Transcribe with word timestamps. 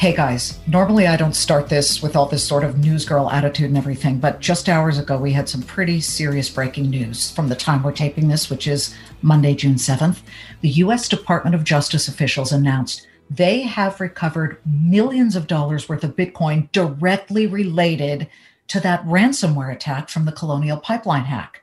Hey 0.00 0.16
guys, 0.16 0.58
normally 0.66 1.06
I 1.06 1.18
don't 1.18 1.36
start 1.36 1.68
this 1.68 2.02
with 2.02 2.16
all 2.16 2.24
this 2.24 2.42
sort 2.42 2.64
of 2.64 2.76
newsgirl 2.76 3.30
attitude 3.30 3.68
and 3.68 3.76
everything, 3.76 4.18
but 4.18 4.40
just 4.40 4.66
hours 4.66 4.96
ago 4.96 5.18
we 5.18 5.30
had 5.30 5.46
some 5.46 5.60
pretty 5.60 6.00
serious 6.00 6.48
breaking 6.48 6.88
news 6.88 7.30
from 7.30 7.50
the 7.50 7.54
time 7.54 7.82
we're 7.82 7.92
taping 7.92 8.26
this, 8.26 8.48
which 8.48 8.66
is 8.66 8.94
Monday, 9.20 9.54
June 9.54 9.74
7th. 9.74 10.22
The 10.62 10.70
US 10.70 11.06
Department 11.06 11.54
of 11.54 11.64
Justice 11.64 12.08
officials 12.08 12.50
announced 12.50 13.08
they 13.28 13.60
have 13.60 14.00
recovered 14.00 14.56
millions 14.64 15.36
of 15.36 15.46
dollars 15.46 15.86
worth 15.86 16.02
of 16.02 16.16
Bitcoin 16.16 16.72
directly 16.72 17.46
related 17.46 18.26
to 18.68 18.80
that 18.80 19.04
ransomware 19.04 19.70
attack 19.70 20.08
from 20.08 20.24
the 20.24 20.32
Colonial 20.32 20.78
Pipeline 20.78 21.24
hack 21.24 21.60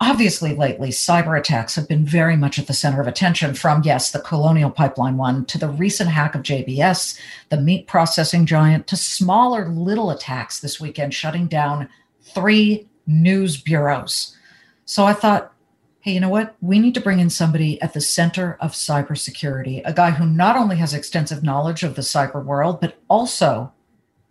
obviously 0.00 0.54
lately 0.54 0.90
cyber 0.90 1.38
attacks 1.38 1.76
have 1.76 1.88
been 1.88 2.04
very 2.04 2.36
much 2.36 2.58
at 2.58 2.66
the 2.66 2.74
center 2.74 3.00
of 3.00 3.06
attention 3.06 3.54
from 3.54 3.82
yes 3.84 4.10
the 4.10 4.18
colonial 4.20 4.70
pipeline 4.70 5.16
one 5.16 5.44
to 5.46 5.58
the 5.58 5.68
recent 5.68 6.10
hack 6.10 6.34
of 6.34 6.42
jbs 6.42 7.18
the 7.50 7.60
meat 7.60 7.86
processing 7.86 8.44
giant 8.44 8.86
to 8.86 8.96
smaller 8.96 9.68
little 9.68 10.10
attacks 10.10 10.60
this 10.60 10.80
weekend 10.80 11.14
shutting 11.14 11.46
down 11.46 11.88
three 12.22 12.88
news 13.06 13.56
bureaus. 13.60 14.36
So 14.84 15.04
i 15.04 15.12
thought 15.12 15.52
hey 16.00 16.12
you 16.12 16.20
know 16.20 16.28
what? 16.28 16.54
We 16.60 16.80
need 16.80 16.92
to 16.94 17.00
bring 17.00 17.18
in 17.18 17.30
somebody 17.30 17.80
at 17.80 17.94
the 17.94 18.00
center 18.00 18.58
of 18.60 18.72
cybersecurity 18.72 19.80
a 19.84 19.92
guy 19.92 20.10
who 20.10 20.26
not 20.26 20.56
only 20.56 20.76
has 20.76 20.92
extensive 20.92 21.42
knowledge 21.42 21.82
of 21.82 21.94
the 21.94 22.02
cyber 22.02 22.44
world 22.44 22.80
but 22.80 22.98
also 23.08 23.72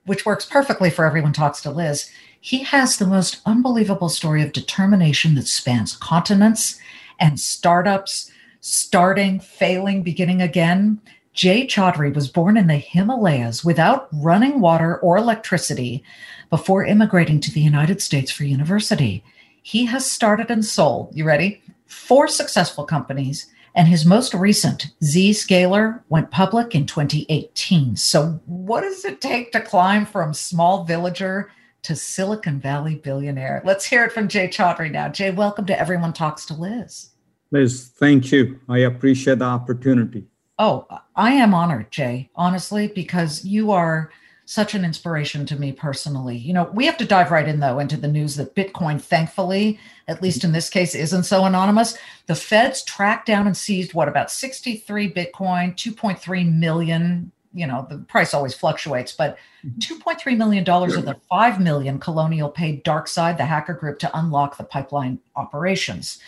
which 0.05 0.25
works 0.25 0.45
perfectly 0.45 0.89
for 0.89 1.05
everyone 1.05 1.33
talks 1.33 1.61
to 1.61 1.71
liz 1.71 2.11
he 2.44 2.61
has 2.63 2.97
the 2.97 3.08
most 3.08 3.39
unbelievable 3.45 4.09
story 4.09 4.41
of 4.41 4.52
determination 4.52 5.33
that 5.36 5.47
spans 5.47 5.95
continents 5.95 6.77
and 7.17 7.39
startups, 7.39 8.30
starting, 8.59 9.39
failing, 9.39 10.03
beginning 10.03 10.41
again. 10.41 11.00
Jay 11.31 11.66
Chaudhry 11.66 12.13
was 12.13 12.27
born 12.27 12.58
in 12.58 12.67
the 12.67 12.75
Himalayas 12.75 13.63
without 13.63 14.09
running 14.11 14.59
water 14.59 14.97
or 14.97 15.16
electricity 15.16 16.03
before 16.50 16.85
immigrating 16.85 17.39
to 17.39 17.52
the 17.52 17.61
United 17.61 18.02
States 18.02 18.30
for 18.30 18.44
university. 18.44 19.23
He 19.61 19.85
has 19.85 20.05
started 20.05 20.52
and 20.52 20.66
sold, 20.66 21.16
you 21.16 21.23
ready? 21.23 21.61
Four 21.85 22.28
successful 22.28 22.83
companies, 22.83 23.47
and 23.73 23.88
his 23.88 24.05
most 24.05 24.33
recent, 24.33 24.91
Zscaler, 25.02 26.02
went 26.09 26.30
public 26.30 26.75
in 26.75 26.88
2018. 26.88 27.95
So, 27.95 28.41
what 28.47 28.81
does 28.81 29.05
it 29.05 29.22
take 29.22 29.53
to 29.53 29.61
climb 29.61 30.05
from 30.05 30.33
small 30.33 30.83
villager 30.83 31.50
to 31.83 31.95
Silicon 31.95 32.59
Valley 32.59 32.95
billionaire. 32.95 33.61
Let's 33.65 33.85
hear 33.85 34.03
it 34.05 34.11
from 34.11 34.27
Jay 34.27 34.47
Chaudhry 34.47 34.91
now. 34.91 35.09
Jay, 35.09 35.31
welcome 35.31 35.65
to 35.65 35.79
Everyone 35.79 36.13
Talks 36.13 36.45
to 36.47 36.53
Liz. 36.53 37.09
Liz, 37.51 37.91
thank 37.97 38.31
you. 38.31 38.59
I 38.67 38.79
appreciate 38.79 39.39
the 39.39 39.45
opportunity. 39.45 40.25
Oh, 40.57 40.87
I 41.15 41.33
am 41.33 41.53
honored, 41.53 41.91
Jay, 41.91 42.29
honestly, 42.35 42.87
because 42.87 43.43
you 43.43 43.71
are 43.71 44.11
such 44.45 44.75
an 44.75 44.83
inspiration 44.85 45.45
to 45.45 45.55
me 45.55 45.72
personally. 45.72 46.38
You 46.38 46.53
know, 46.53 46.69
we 46.73 46.85
have 46.85 46.97
to 46.97 47.05
dive 47.05 47.31
right 47.31 47.47
in, 47.47 47.59
though, 47.59 47.79
into 47.79 47.97
the 47.97 48.07
news 48.07 48.35
that 48.35 48.55
Bitcoin, 48.55 49.01
thankfully, 49.01 49.79
at 50.07 50.22
least 50.22 50.43
in 50.43 50.51
this 50.51 50.69
case, 50.69 50.95
isn't 50.95 51.23
so 51.23 51.45
anonymous. 51.45 51.97
The 52.27 52.35
feds 52.35 52.83
tracked 52.83 53.25
down 53.25 53.47
and 53.47 53.55
seized 53.55 53.93
what, 53.93 54.07
about 54.07 54.31
63 54.31 55.13
Bitcoin, 55.13 55.75
2.3 55.75 56.53
million 56.53 57.31
you 57.53 57.68
know 57.68 57.86
the 57.90 58.00
price 58.00 58.34
always 58.34 58.53
fluctuates 58.53 59.12
but 59.12 59.38
mm-hmm. 59.66 59.80
2.3 59.80 60.38
million 60.38 60.64
dollars 60.64 60.96
of 60.96 61.06
the 61.06 61.16
5 61.30 61.59
million 61.59 62.00
colonial 62.00 62.50
paid 62.50 62.84
DarkSide 62.84 63.38
the 63.38 63.46
hacker 63.46 63.74
group 63.74 64.00
to 64.00 64.18
unlock 64.18 64.58
the 64.58 64.64
pipeline 64.64 65.19
operations. 65.36 66.19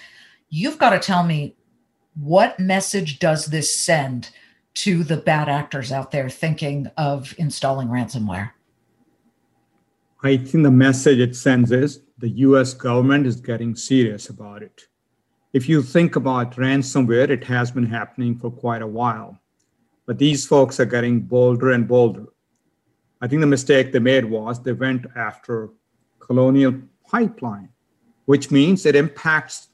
You've 0.50 0.78
got 0.78 0.92
to 0.92 1.00
tell 1.00 1.24
me 1.24 1.56
what 2.16 2.60
message 2.60 3.20
does 3.20 3.48
this 3.48 3.78
send 3.78 4.30
to 4.76 5.04
the 5.04 5.18
bad 5.18 5.50
actors 5.50 5.92
out 5.92 6.12
there 6.12 6.30
thinking 6.30 6.88
of 6.98 7.34
installing 7.38 7.88
ransomware? 7.88 8.52
I 10.24 10.38
think 10.38 10.64
the 10.64 10.72
message 10.72 11.20
it 11.20 11.36
sends 11.36 11.72
is 11.72 12.02
the 12.18 12.30
us 12.30 12.74
government 12.74 13.28
is 13.28 13.36
getting 13.36 13.76
serious 13.76 14.30
about 14.30 14.64
it. 14.64 14.84
If 15.54 15.70
you 15.70 15.82
think 15.82 16.16
about 16.16 16.56
ransomware 16.56 17.30
it 17.30 17.44
has 17.46 17.72
been 17.72 17.86
happening 17.86 18.38
for 18.38 18.52
quite 18.52 18.82
a 18.82 18.88
while 18.88 19.40
but 20.06 20.18
these 20.18 20.46
folks 20.46 20.80
are 20.80 20.86
getting 20.86 21.22
bolder 21.22 21.72
and 21.72 21.88
bolder. 21.88 22.26
I 23.22 23.28
think 23.28 23.42
the 23.42 23.48
mistake 23.48 23.92
they 23.92 24.00
made 24.00 24.26
was 24.26 24.62
they 24.62 24.74
went 24.74 25.06
after 25.16 25.70
colonial 26.20 26.76
pipeline, 27.10 27.70
which 28.26 28.52
means 28.52 28.86
it 28.86 28.96
impacts 28.96 29.70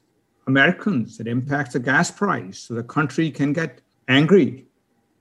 Americans, 0.46 1.20
it 1.20 1.26
impacts 1.26 1.74
the 1.74 1.78
gas 1.78 2.10
price. 2.10 2.58
So 2.60 2.74
the 2.74 2.82
country 2.82 3.30
can 3.30 3.52
get 3.52 3.80
angry. 4.08 4.66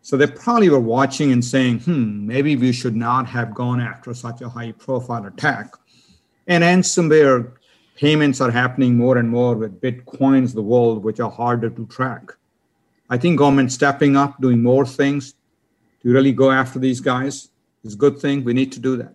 So 0.01 0.17
they 0.17 0.27
probably 0.27 0.69
were 0.69 0.79
watching 0.79 1.31
and 1.31 1.45
saying, 1.45 1.81
hmm, 1.81 2.25
maybe 2.25 2.55
we 2.55 2.71
should 2.71 2.95
not 2.95 3.27
have 3.27 3.53
gone 3.53 3.79
after 3.79 4.13
such 4.13 4.41
a 4.41 4.49
high 4.49 4.71
profile 4.71 5.25
attack. 5.25 5.73
And 6.47 6.63
ransomware 6.63 7.51
payments 7.95 8.41
are 8.41 8.49
happening 8.49 8.97
more 8.97 9.17
and 9.17 9.29
more 9.29 9.55
with 9.55 9.79
bitcoins 9.79 10.55
the 10.55 10.63
world, 10.63 11.03
which 11.03 11.19
are 11.19 11.29
harder 11.29 11.69
to 11.69 11.85
track. 11.85 12.31
I 13.11 13.17
think 13.17 13.37
government 13.37 13.73
stepping 13.73 14.15
up, 14.15 14.39
doing 14.39 14.63
more 14.63 14.85
things 14.85 15.35
to 16.01 16.09
really 16.09 16.31
go 16.31 16.49
after 16.49 16.79
these 16.79 17.01
guys 17.01 17.49
is 17.83 17.93
a 17.93 17.97
good 17.97 18.19
thing. 18.19 18.45
We 18.45 18.53
need 18.53 18.71
to 18.71 18.79
do 18.79 18.95
that. 18.97 19.13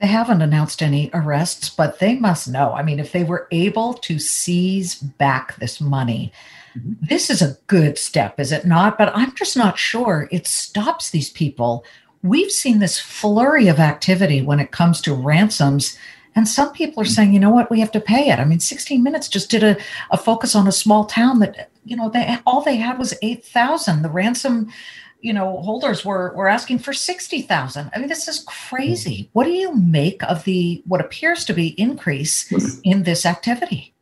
They 0.00 0.06
haven't 0.06 0.40
announced 0.40 0.82
any 0.82 1.10
arrests, 1.12 1.68
but 1.68 1.98
they 1.98 2.16
must 2.18 2.48
know. 2.48 2.72
I 2.72 2.82
mean, 2.82 2.98
if 2.98 3.12
they 3.12 3.22
were 3.22 3.46
able 3.50 3.92
to 3.94 4.18
seize 4.18 4.94
back 4.94 5.56
this 5.56 5.78
money, 5.78 6.32
mm-hmm. 6.76 6.94
this 7.06 7.28
is 7.28 7.42
a 7.42 7.58
good 7.66 7.98
step, 7.98 8.40
is 8.40 8.50
it 8.50 8.64
not? 8.64 8.96
But 8.96 9.14
I'm 9.14 9.34
just 9.34 9.58
not 9.58 9.78
sure 9.78 10.26
it 10.32 10.46
stops 10.46 11.10
these 11.10 11.28
people. 11.28 11.84
We've 12.22 12.50
seen 12.50 12.78
this 12.78 12.98
flurry 12.98 13.68
of 13.68 13.78
activity 13.78 14.40
when 14.40 14.58
it 14.58 14.70
comes 14.70 15.02
to 15.02 15.14
ransoms. 15.14 15.98
And 16.34 16.48
some 16.48 16.72
people 16.72 17.02
are 17.02 17.06
saying, 17.06 17.34
you 17.34 17.40
know 17.40 17.50
what, 17.50 17.70
we 17.70 17.80
have 17.80 17.92
to 17.92 18.00
pay 18.00 18.30
it. 18.30 18.38
I 18.38 18.46
mean, 18.46 18.60
60 18.60 18.96
Minutes 18.98 19.28
just 19.28 19.50
did 19.50 19.62
a, 19.62 19.76
a 20.10 20.16
focus 20.16 20.54
on 20.54 20.66
a 20.66 20.72
small 20.72 21.04
town 21.04 21.40
that 21.40 21.70
you 21.84 21.96
know, 21.96 22.08
they 22.08 22.38
all 22.46 22.62
they 22.62 22.76
had 22.76 22.98
was 22.98 23.14
eight 23.22 23.44
thousand. 23.44 24.02
The 24.02 24.10
ransom, 24.10 24.72
you 25.20 25.32
know, 25.32 25.60
holders 25.62 26.04
were 26.04 26.34
were 26.34 26.48
asking 26.48 26.78
for 26.80 26.92
sixty 26.92 27.42
thousand. 27.42 27.90
I 27.94 27.98
mean, 27.98 28.08
this 28.08 28.28
is 28.28 28.44
crazy. 28.46 29.24
Mm-hmm. 29.24 29.30
What 29.32 29.44
do 29.44 29.50
you 29.50 29.74
make 29.74 30.22
of 30.24 30.44
the 30.44 30.82
what 30.86 31.00
appears 31.00 31.44
to 31.46 31.52
be 31.52 31.68
increase 31.80 32.48
mm-hmm. 32.48 32.80
in 32.84 33.02
this 33.02 33.26
activity? 33.26 33.94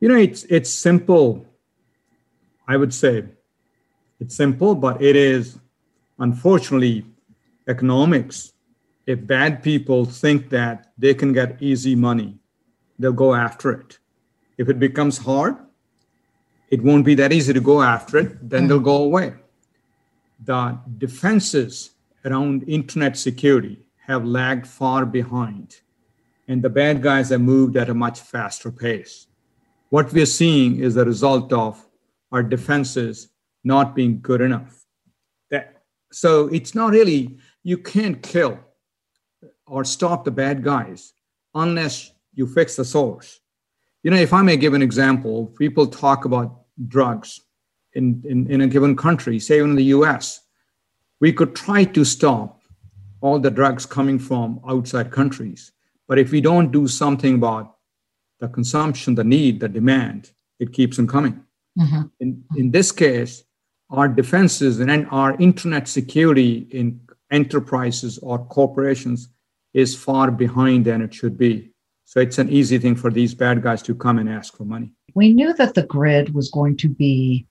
You 0.00 0.08
know, 0.08 0.16
it's 0.16 0.44
it's 0.44 0.70
simple. 0.70 1.44
I 2.66 2.76
would 2.76 2.94
say 2.94 3.24
it's 4.20 4.36
simple, 4.36 4.74
but 4.74 5.02
it 5.02 5.16
is 5.16 5.58
unfortunately 6.18 7.04
economics. 7.66 8.52
If 9.06 9.26
bad 9.26 9.62
people 9.62 10.04
think 10.04 10.50
that 10.50 10.92
they 10.98 11.14
can 11.14 11.32
get 11.32 11.62
easy 11.62 11.94
money, 11.94 12.38
they'll 12.98 13.12
go 13.12 13.34
after 13.34 13.72
it. 13.72 13.98
If 14.58 14.68
it 14.68 14.78
becomes 14.78 15.16
hard, 15.16 15.56
it 16.70 16.82
won't 16.82 17.04
be 17.04 17.14
that 17.14 17.32
easy 17.32 17.52
to 17.52 17.60
go 17.60 17.82
after 17.82 18.18
it, 18.18 18.48
then 18.48 18.62
hmm. 18.62 18.68
they'll 18.68 18.80
go 18.80 19.02
away. 19.02 19.34
The 20.44 20.78
defenses 20.98 21.90
around 22.24 22.68
internet 22.68 23.16
security 23.16 23.84
have 24.06 24.24
lagged 24.24 24.66
far 24.66 25.04
behind, 25.04 25.80
and 26.46 26.62
the 26.62 26.70
bad 26.70 27.02
guys 27.02 27.30
have 27.30 27.40
moved 27.40 27.76
at 27.76 27.88
a 27.88 27.94
much 27.94 28.20
faster 28.20 28.70
pace. 28.70 29.26
What 29.90 30.12
we're 30.12 30.26
seeing 30.26 30.80
is 30.80 30.94
the 30.94 31.04
result 31.04 31.52
of 31.52 31.84
our 32.30 32.42
defenses 32.42 33.28
not 33.64 33.94
being 33.94 34.20
good 34.20 34.40
enough. 34.40 34.84
That, 35.50 35.82
so 36.12 36.48
it's 36.48 36.74
not 36.74 36.92
really, 36.92 37.38
you 37.62 37.78
can't 37.78 38.22
kill 38.22 38.58
or 39.66 39.84
stop 39.84 40.24
the 40.24 40.30
bad 40.30 40.62
guys 40.62 41.12
unless 41.54 42.12
you 42.34 42.46
fix 42.46 42.76
the 42.76 42.84
source. 42.84 43.40
You 44.02 44.10
know, 44.10 44.16
if 44.16 44.32
I 44.32 44.42
may 44.42 44.56
give 44.56 44.74
an 44.74 44.82
example, 44.82 45.46
people 45.58 45.86
talk 45.86 46.24
about 46.24 46.62
drugs 46.86 47.40
in, 47.94 48.22
in, 48.24 48.50
in 48.50 48.60
a 48.60 48.66
given 48.66 48.96
country, 48.96 49.38
say 49.38 49.58
in 49.58 49.74
the 49.74 49.84
US. 49.84 50.40
We 51.20 51.32
could 51.32 51.56
try 51.56 51.84
to 51.84 52.04
stop 52.04 52.60
all 53.20 53.38
the 53.40 53.50
drugs 53.50 53.84
coming 53.86 54.18
from 54.18 54.60
outside 54.68 55.10
countries. 55.10 55.72
But 56.06 56.18
if 56.18 56.30
we 56.30 56.40
don't 56.40 56.70
do 56.70 56.86
something 56.86 57.34
about 57.34 57.76
the 58.40 58.48
consumption, 58.48 59.16
the 59.16 59.24
need, 59.24 59.60
the 59.60 59.68
demand, 59.68 60.30
it 60.60 60.72
keeps 60.72 60.98
on 60.98 61.06
coming. 61.08 61.42
Mm-hmm. 61.78 62.02
In, 62.20 62.44
in 62.56 62.70
this 62.70 62.92
case, 62.92 63.44
our 63.90 64.08
defenses 64.08 64.80
and 64.80 65.06
our 65.10 65.36
internet 65.40 65.88
security 65.88 66.68
in 66.70 67.00
enterprises 67.30 68.18
or 68.18 68.38
corporations 68.46 69.28
is 69.74 69.96
far 69.96 70.30
behind 70.30 70.84
than 70.84 71.02
it 71.02 71.12
should 71.12 71.36
be. 71.36 71.70
So 72.08 72.20
it's 72.20 72.38
an 72.38 72.48
easy 72.48 72.78
thing 72.78 72.96
for 72.96 73.10
these 73.10 73.34
bad 73.34 73.62
guys 73.62 73.82
to 73.82 73.94
come 73.94 74.18
and 74.18 74.30
ask 74.30 74.56
for 74.56 74.64
money. 74.64 74.94
We 75.14 75.34
knew 75.34 75.52
that 75.52 75.74
the 75.74 75.82
grid 75.82 76.34
was 76.34 76.50
going 76.50 76.78
to 76.78 76.88
be 76.88 77.46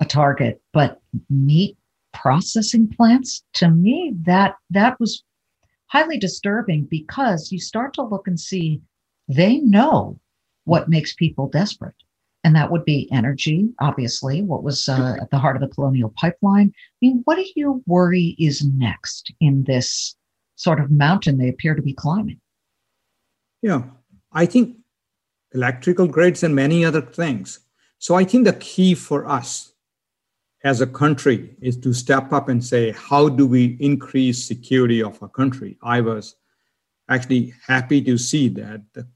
a 0.00 0.04
target, 0.04 0.60
but 0.74 1.00
meat 1.30 1.78
processing 2.12 2.88
plants, 2.88 3.42
to 3.54 3.70
me, 3.70 4.12
that 4.26 4.56
that 4.68 5.00
was 5.00 5.24
highly 5.86 6.18
disturbing 6.18 6.86
because 6.90 7.50
you 7.50 7.58
start 7.58 7.94
to 7.94 8.02
look 8.02 8.28
and 8.28 8.38
see 8.38 8.82
they 9.28 9.60
know 9.60 10.20
what 10.64 10.90
makes 10.90 11.14
people 11.14 11.48
desperate. 11.48 11.94
And 12.44 12.54
that 12.54 12.70
would 12.70 12.84
be 12.84 13.10
energy, 13.10 13.66
obviously, 13.80 14.42
what 14.42 14.62
was 14.62 14.90
uh, 14.90 15.16
at 15.22 15.30
the 15.30 15.38
heart 15.38 15.56
of 15.56 15.62
the 15.62 15.74
colonial 15.74 16.12
pipeline. 16.20 16.70
I 16.76 16.96
mean, 17.00 17.22
what 17.24 17.36
do 17.36 17.46
you 17.56 17.82
worry 17.86 18.36
is 18.38 18.62
next 18.62 19.32
in 19.40 19.64
this 19.64 20.14
sort 20.56 20.80
of 20.80 20.90
mountain 20.90 21.38
they 21.38 21.48
appear 21.48 21.74
to 21.74 21.80
be 21.80 21.94
climbing? 21.94 22.38
Yeah, 23.62 23.82
I 24.32 24.46
think 24.46 24.76
electrical 25.52 26.06
grids 26.06 26.42
and 26.42 26.54
many 26.54 26.84
other 26.84 27.00
things. 27.00 27.60
So 27.98 28.14
I 28.14 28.24
think 28.24 28.44
the 28.44 28.52
key 28.54 28.94
for 28.94 29.26
us 29.26 29.72
as 30.64 30.80
a 30.80 30.86
country 30.86 31.56
is 31.60 31.76
to 31.78 31.92
step 31.92 32.32
up 32.32 32.48
and 32.48 32.64
say, 32.64 32.92
how 32.92 33.28
do 33.28 33.46
we 33.46 33.76
increase 33.80 34.46
security 34.46 35.02
of 35.02 35.22
our 35.22 35.28
country? 35.28 35.78
I 35.82 36.00
was 36.00 36.36
actually 37.08 37.54
happy 37.66 38.02
to 38.02 38.18
see 38.18 38.48
that 38.48 38.82
the 38.92 39.06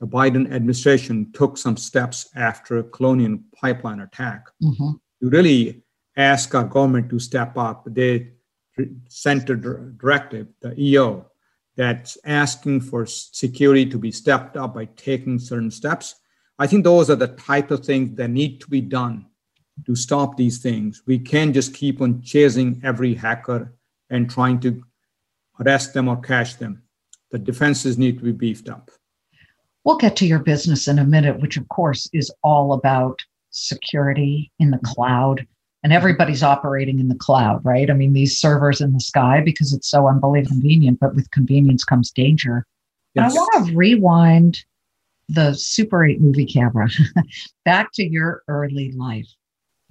the 0.00 0.06
Biden 0.06 0.50
administration 0.50 1.30
took 1.32 1.58
some 1.58 1.76
steps 1.76 2.30
after 2.34 2.78
a 2.78 2.82
colonial 2.82 3.38
pipeline 3.54 4.00
attack 4.00 4.46
mm-hmm. 4.62 4.92
to 5.22 5.30
really 5.30 5.82
ask 6.16 6.54
our 6.54 6.64
government 6.64 7.10
to 7.10 7.18
step 7.18 7.56
up. 7.56 7.84
They 7.86 8.32
sent 9.08 9.50
a 9.50 9.56
directive, 9.56 10.48
the 10.62 10.74
EO, 10.80 11.26
that's 11.76 12.18
asking 12.24 12.80
for 12.80 13.06
security 13.06 13.86
to 13.86 13.98
be 13.98 14.10
stepped 14.10 14.56
up 14.56 14.74
by 14.74 14.86
taking 14.96 15.38
certain 15.38 15.70
steps. 15.70 16.16
I 16.58 16.66
think 16.66 16.84
those 16.84 17.08
are 17.08 17.16
the 17.16 17.28
type 17.28 17.70
of 17.70 17.84
things 17.84 18.16
that 18.16 18.28
need 18.28 18.60
to 18.60 18.68
be 18.68 18.80
done 18.80 19.26
to 19.86 19.96
stop 19.96 20.36
these 20.36 20.58
things. 20.58 21.02
We 21.06 21.18
can't 21.18 21.54
just 21.54 21.74
keep 21.74 22.00
on 22.00 22.22
chasing 22.22 22.80
every 22.84 23.14
hacker 23.14 23.74
and 24.10 24.28
trying 24.28 24.60
to 24.60 24.82
arrest 25.60 25.94
them 25.94 26.08
or 26.08 26.20
catch 26.20 26.58
them. 26.58 26.82
The 27.30 27.38
defenses 27.38 27.96
need 27.96 28.18
to 28.18 28.24
be 28.24 28.32
beefed 28.32 28.68
up. 28.68 28.90
We'll 29.84 29.96
get 29.96 30.16
to 30.16 30.26
your 30.26 30.40
business 30.40 30.88
in 30.88 30.98
a 30.98 31.04
minute, 31.04 31.40
which 31.40 31.56
of 31.56 31.68
course 31.68 32.08
is 32.12 32.30
all 32.42 32.74
about 32.74 33.18
security 33.50 34.52
in 34.58 34.70
the 34.70 34.80
cloud. 34.84 35.46
And 35.82 35.92
everybody's 35.94 36.42
operating 36.42 36.98
in 36.98 37.08
the 37.08 37.14
cloud, 37.14 37.64
right? 37.64 37.88
I 37.88 37.94
mean, 37.94 38.12
these 38.12 38.38
servers 38.38 38.82
in 38.82 38.92
the 38.92 39.00
sky 39.00 39.40
because 39.42 39.72
it's 39.72 39.88
so 39.88 40.08
unbelievably 40.08 40.48
convenient, 40.48 41.00
but 41.00 41.14
with 41.14 41.30
convenience 41.30 41.84
comes 41.84 42.10
danger. 42.10 42.66
Yes. 43.14 43.32
I 43.32 43.34
want 43.34 43.68
to 43.68 43.74
rewind 43.74 44.62
the 45.28 45.54
Super 45.54 46.04
8 46.04 46.20
movie 46.20 46.44
camera 46.44 46.88
back 47.64 47.92
to 47.94 48.04
your 48.04 48.42
early 48.48 48.92
life. 48.92 49.28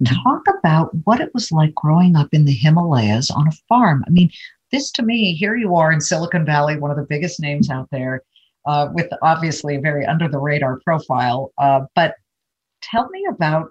Talk 0.06 0.42
about 0.58 0.90
what 1.04 1.20
it 1.20 1.34
was 1.34 1.52
like 1.52 1.74
growing 1.74 2.16
up 2.16 2.28
in 2.32 2.44
the 2.44 2.54
Himalayas 2.54 3.30
on 3.30 3.48
a 3.48 3.52
farm. 3.68 4.02
I 4.06 4.10
mean, 4.10 4.30
this 4.72 4.90
to 4.92 5.02
me, 5.02 5.34
here 5.34 5.56
you 5.56 5.74
are 5.76 5.92
in 5.92 6.00
Silicon 6.00 6.46
Valley, 6.46 6.78
one 6.78 6.90
of 6.90 6.96
the 6.96 7.06
biggest 7.08 7.40
names 7.40 7.68
out 7.68 7.88
there 7.90 8.22
uh, 8.66 8.88
with 8.92 9.08
obviously 9.22 9.76
a 9.76 9.80
very 9.80 10.06
under 10.06 10.28
the 10.28 10.38
radar 10.38 10.80
profile. 10.84 11.52
Uh, 11.58 11.80
but 11.94 12.14
tell 12.82 13.08
me 13.10 13.26
about 13.30 13.70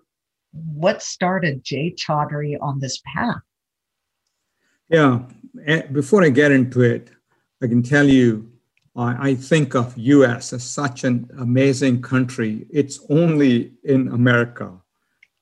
what 0.51 1.01
started 1.01 1.63
Jay 1.63 1.93
Chaudhry 1.93 2.57
on 2.61 2.79
this 2.79 3.01
path. 3.05 3.41
Yeah, 4.89 5.21
eh, 5.65 5.83
before 5.91 6.23
I 6.23 6.29
get 6.29 6.51
into 6.51 6.81
it, 6.81 7.11
I 7.61 7.67
can 7.67 7.83
tell 7.83 8.07
you, 8.07 8.51
I 8.95 9.35
think 9.35 9.75
of 9.75 9.97
U.S. 9.97 10.51
as 10.51 10.63
such 10.63 11.05
an 11.05 11.29
amazing 11.37 12.01
country. 12.01 12.67
It's 12.69 12.99
only 13.09 13.71
in 13.83 14.09
America 14.09 14.73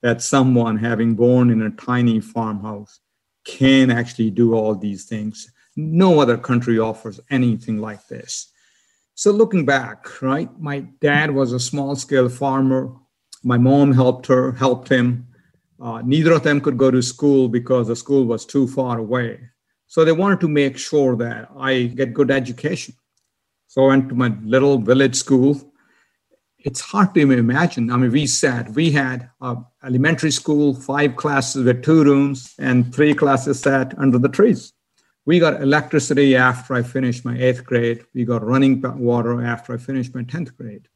that 0.00 0.22
someone 0.22 0.76
having 0.76 1.14
born 1.14 1.50
in 1.50 1.62
a 1.62 1.70
tiny 1.70 2.20
farmhouse 2.20 3.00
can 3.44 3.90
actually 3.90 4.30
do 4.30 4.54
all 4.54 4.76
these 4.76 5.06
things. 5.06 5.50
No 5.74 6.20
other 6.20 6.36
country 6.36 6.78
offers 6.78 7.18
anything 7.30 7.78
like 7.78 8.06
this. 8.06 8.52
So 9.14 9.32
looking 9.32 9.66
back, 9.66 10.22
right, 10.22 10.48
my 10.60 10.80
dad 11.00 11.32
was 11.32 11.52
a 11.52 11.58
small 11.58 11.96
scale 11.96 12.28
farmer. 12.28 12.94
My 13.48 13.56
mom 13.56 13.92
helped 13.92 14.26
her, 14.26 14.52
helped 14.52 14.90
him. 14.90 15.26
Uh, 15.80 16.02
neither 16.04 16.32
of 16.32 16.42
them 16.42 16.60
could 16.60 16.76
go 16.76 16.90
to 16.90 17.00
school 17.00 17.48
because 17.48 17.88
the 17.88 17.96
school 17.96 18.26
was 18.26 18.44
too 18.44 18.68
far 18.68 18.98
away. 18.98 19.40
So 19.86 20.04
they 20.04 20.12
wanted 20.12 20.40
to 20.40 20.48
make 20.48 20.76
sure 20.76 21.16
that 21.16 21.48
I 21.58 21.84
get 21.84 22.12
good 22.12 22.30
education. 22.30 22.94
So 23.66 23.84
I 23.84 23.88
went 23.88 24.10
to 24.10 24.14
my 24.14 24.36
little 24.42 24.76
village 24.76 25.16
school. 25.16 25.72
It's 26.58 26.82
hard 26.82 27.14
to 27.14 27.20
imagine. 27.20 27.90
I 27.90 27.96
mean, 27.96 28.12
we 28.12 28.26
sat, 28.26 28.68
we 28.72 28.90
had 28.90 29.30
elementary 29.82 30.30
school, 30.30 30.74
five 30.74 31.16
classes 31.16 31.64
with 31.64 31.82
two 31.82 32.04
rooms, 32.04 32.52
and 32.58 32.94
three 32.94 33.14
classes 33.14 33.60
sat 33.60 33.98
under 33.98 34.18
the 34.18 34.28
trees. 34.28 34.74
We 35.24 35.38
got 35.38 35.62
electricity 35.62 36.36
after 36.36 36.74
I 36.74 36.82
finished 36.82 37.24
my 37.24 37.38
eighth 37.38 37.64
grade. 37.64 38.04
We 38.12 38.26
got 38.26 38.44
running 38.44 38.82
water 38.82 39.42
after 39.42 39.72
I 39.72 39.78
finished 39.78 40.14
my 40.14 40.24
10th 40.24 40.54
grade. 40.54 40.86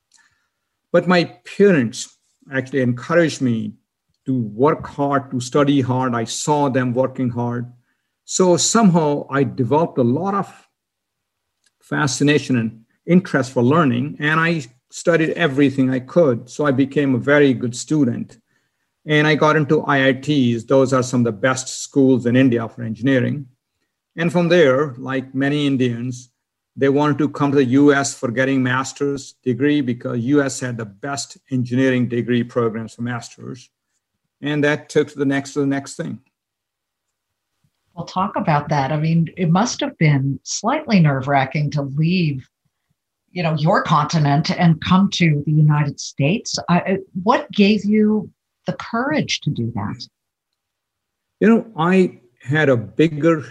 But 0.93 1.09
my 1.09 1.25
parents 1.57 2.19
actually 2.53 2.81
encouraged 2.81 3.41
me 3.41 3.75
to 4.27 4.41
work 4.41 4.87
hard, 4.87 5.31
to 5.31 5.41
study 5.41 5.81
hard. 5.81 6.15
I 6.15 6.25
saw 6.25 6.69
them 6.69 6.95
working 6.95 7.31
hard. 7.31 7.73
So 8.25 8.57
somehow 8.57 9.27
I 9.31 9.45
developed 9.45 9.99
a 9.99 10.03
lot 10.03 10.35
of 10.35 10.69
fascination 11.83 12.57
and 12.57 12.85
interest 13.07 13.53
for 13.53 13.63
learning, 13.63 14.17
and 14.21 14.39
I 14.39 14.63
studied 14.91 15.31
everything 15.31 15.91
I 15.91 16.01
could. 16.01 16.49
So 16.49 16.67
I 16.67 16.71
became 16.71 17.15
a 17.15 17.19
very 17.19 17.53
good 17.55 17.75
student. 17.75 18.39
And 19.05 19.27
I 19.27 19.35
got 19.35 19.57
into 19.57 19.83
IITs. 19.83 20.69
Those 20.69 20.93
are 20.93 21.03
some 21.03 21.23
of 21.23 21.25
the 21.25 21.33
best 21.33 21.83
schools 21.83 22.27
in 22.27 22.37
India 22.37 22.69
for 22.69 22.83
engineering. 22.83 23.47
And 24.17 24.31
from 24.31 24.49
there, 24.49 24.95
like 24.99 25.35
many 25.35 25.67
Indians, 25.67 26.31
they 26.77 26.89
wanted 26.89 27.19
to 27.19 27.29
come 27.29 27.51
to 27.51 27.57
the 27.57 27.65
US 27.65 28.15
for 28.15 28.31
getting 28.31 28.63
master's 28.63 29.35
degree 29.43 29.81
because 29.81 30.19
US 30.21 30.61
had 30.61 30.77
the 30.77 30.87
best 30.87 31.39
engineering 31.51 32.09
degree 32.09 32.43
programs 32.43 32.95
for 32.95 33.03
masters. 33.03 33.71
And 34.41 34.65
that 34.65 34.89
took 34.89 35.09
to 35.09 35.19
the 35.19 35.25
next 35.25 35.53
to 35.53 35.61
the 35.61 35.67
next 35.67 35.97
thing. 35.97 36.21
We'll 37.95 38.07
talk 38.07 38.37
about 38.37 38.71
that. 38.71 38.91
I 38.91 38.99
mean, 38.99 39.29
it 39.37 39.51
must 39.51 39.81
have 39.81 39.99
been 39.99 40.41
slightly 40.45 40.99
nerve-wracking 40.99 41.73
to 41.73 41.83
leave, 41.83 42.49
you 43.31 43.43
know, 43.43 43.55
your 43.55 43.83
continent 43.83 44.51
and 44.51 44.81
come 44.81 45.11
to 45.11 45.43
the 45.45 45.53
United 45.53 46.01
States. 46.01 46.59
I, 46.71 46.99
what 47.23 47.51
gave 47.53 47.85
you 47.85 48.31
the 48.67 48.73
courage 48.73 49.43
to 49.43 49.51
do 49.51 49.71
that? 49.75 50.09
You 51.39 51.49
know, 51.49 51.67
I 51.77 52.21
had 52.41 52.71
a 52.71 52.79
bigger 52.79 53.45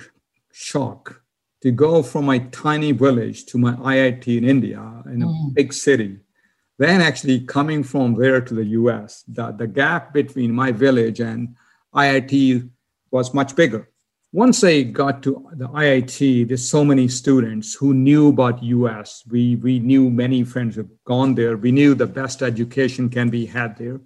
shock 0.51 1.20
to 1.61 1.71
go 1.71 2.01
from 2.01 2.25
my 2.25 2.39
tiny 2.51 2.91
village 2.91 3.45
to 3.45 3.57
my 3.57 3.73
IIT 3.73 4.37
in 4.37 4.43
India, 4.43 4.79
in 5.05 5.21
a 5.21 5.27
mm. 5.27 5.53
big 5.53 5.73
city, 5.73 6.17
then 6.79 7.01
actually 7.01 7.41
coming 7.41 7.83
from 7.83 8.15
there 8.15 8.41
to 8.41 8.53
the 8.53 8.65
US. 8.65 9.23
The, 9.27 9.51
the 9.51 9.67
gap 9.67 10.13
between 10.13 10.51
my 10.51 10.71
village 10.71 11.19
and 11.19 11.55
IIT 11.93 12.69
was 13.11 13.33
much 13.33 13.55
bigger. 13.55 13.87
Once 14.33 14.63
I 14.63 14.83
got 14.83 15.21
to 15.23 15.45
the 15.53 15.67
IIT, 15.67 16.47
there's 16.47 16.67
so 16.67 16.85
many 16.85 17.07
students 17.09 17.75
who 17.75 17.93
knew 17.93 18.29
about 18.29 18.63
US. 18.63 19.23
We, 19.29 19.57
we 19.57 19.79
knew 19.79 20.09
many 20.09 20.43
friends 20.43 20.77
have 20.77 20.89
gone 21.03 21.35
there. 21.35 21.57
We 21.57 21.71
knew 21.71 21.93
the 21.93 22.07
best 22.07 22.41
education 22.41 23.09
can 23.09 23.29
be 23.29 23.45
had 23.45 23.77
there. 23.77 23.99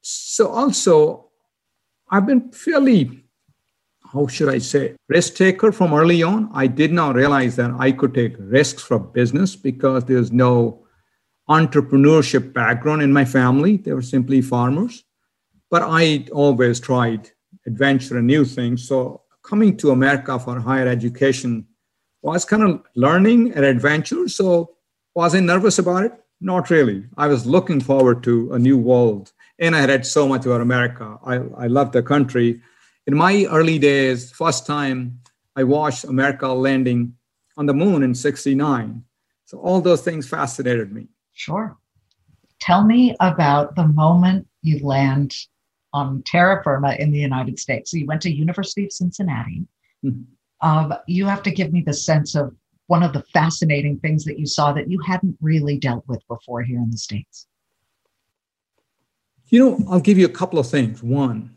So 0.00 0.48
also, 0.48 1.30
I've 2.10 2.26
been 2.26 2.50
fairly 2.52 3.25
how 4.12 4.26
should 4.26 4.48
I 4.48 4.58
say, 4.58 4.96
risk 5.08 5.34
taker 5.34 5.72
from 5.72 5.92
early 5.92 6.22
on. 6.22 6.50
I 6.52 6.66
did 6.66 6.92
not 6.92 7.14
realize 7.14 7.56
that 7.56 7.72
I 7.78 7.92
could 7.92 8.14
take 8.14 8.34
risks 8.38 8.82
for 8.82 8.98
business 8.98 9.56
because 9.56 10.04
there's 10.04 10.32
no 10.32 10.86
entrepreneurship 11.48 12.52
background 12.52 13.02
in 13.02 13.12
my 13.12 13.24
family. 13.24 13.76
They 13.76 13.92
were 13.92 14.02
simply 14.02 14.42
farmers. 14.42 15.04
But 15.70 15.82
I 15.84 16.26
always 16.32 16.80
tried 16.80 17.30
adventure 17.66 18.18
and 18.18 18.26
new 18.26 18.44
things. 18.44 18.86
So 18.86 19.22
coming 19.42 19.76
to 19.78 19.90
America 19.90 20.38
for 20.38 20.60
higher 20.60 20.86
education 20.88 21.66
was 22.22 22.44
kind 22.44 22.62
of 22.62 22.82
learning 22.94 23.52
and 23.52 23.64
adventure. 23.64 24.28
So 24.28 24.76
was 25.14 25.34
I 25.34 25.40
nervous 25.40 25.78
about 25.78 26.04
it? 26.04 26.12
Not 26.40 26.70
really. 26.70 27.04
I 27.16 27.26
was 27.26 27.46
looking 27.46 27.80
forward 27.80 28.22
to 28.24 28.52
a 28.52 28.58
new 28.58 28.78
world. 28.78 29.32
And 29.58 29.74
I 29.74 29.86
read 29.86 30.04
so 30.04 30.28
much 30.28 30.44
about 30.44 30.60
America. 30.60 31.18
I, 31.24 31.36
I 31.56 31.66
love 31.66 31.92
the 31.92 32.02
country 32.02 32.60
in 33.06 33.16
my 33.16 33.46
early 33.50 33.78
days, 33.78 34.32
first 34.32 34.66
time 34.66 35.20
I 35.54 35.64
watched 35.64 36.04
America 36.04 36.48
landing 36.48 37.14
on 37.56 37.66
the 37.66 37.74
moon 37.74 38.02
in 38.02 38.14
69. 38.14 39.02
So 39.44 39.58
all 39.58 39.80
those 39.80 40.02
things 40.02 40.28
fascinated 40.28 40.92
me. 40.92 41.06
Sure. 41.32 41.76
Tell 42.60 42.84
me 42.84 43.14
about 43.20 43.76
the 43.76 43.86
moment 43.86 44.46
you 44.62 44.84
land 44.84 45.34
on 45.92 46.22
terra 46.26 46.62
firma 46.64 46.94
in 46.98 47.12
the 47.12 47.18
United 47.18 47.58
States. 47.58 47.90
So 47.90 47.96
you 47.96 48.06
went 48.06 48.22
to 48.22 48.30
University 48.30 48.84
of 48.84 48.92
Cincinnati. 48.92 49.64
Mm-hmm. 50.04 50.22
Um, 50.66 50.94
you 51.06 51.26
have 51.26 51.42
to 51.44 51.50
give 51.50 51.72
me 51.72 51.82
the 51.82 51.92
sense 51.92 52.34
of 52.34 52.54
one 52.88 53.02
of 53.02 53.12
the 53.12 53.22
fascinating 53.32 53.98
things 53.98 54.24
that 54.24 54.38
you 54.38 54.46
saw 54.46 54.72
that 54.72 54.90
you 54.90 55.00
hadn't 55.00 55.36
really 55.40 55.78
dealt 55.78 56.04
with 56.06 56.26
before 56.28 56.62
here 56.62 56.78
in 56.78 56.90
the 56.90 56.98
States. 56.98 57.46
You 59.48 59.60
know, 59.60 59.86
I'll 59.88 60.00
give 60.00 60.18
you 60.18 60.26
a 60.26 60.30
couple 60.30 60.58
of 60.58 60.68
things. 60.68 61.02
One, 61.02 61.55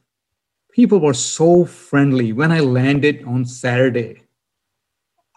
people 0.80 1.00
were 1.00 1.14
so 1.14 1.66
friendly. 1.66 2.32
When 2.32 2.54
I 2.54 2.62
landed 2.62 3.26
on 3.26 3.44
Saturday, 3.44 4.22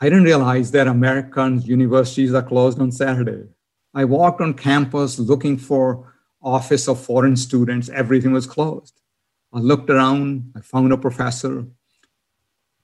I 0.01 0.05
didn't 0.09 0.23
realize 0.33 0.71
that 0.71 0.87
American 0.87 1.61
universities 1.63 2.33
are 2.33 2.45
closed 2.45 2.79
on 2.79 2.93
Saturday. 2.93 3.49
I 3.93 4.05
walked 4.05 4.41
on 4.41 4.55
campus 4.55 5.19
looking 5.19 5.57
for 5.57 6.15
office 6.45 6.87
of 6.87 7.05
foreign 7.05 7.37
students. 7.37 7.89
Everything 7.89 8.33
was 8.33 8.47
closed. 8.47 9.01
I 9.53 9.59
looked 9.59 9.91
around. 9.91 10.53
I 10.55 10.61
found 10.61 10.93
a 10.93 10.97
professor. 10.97 11.67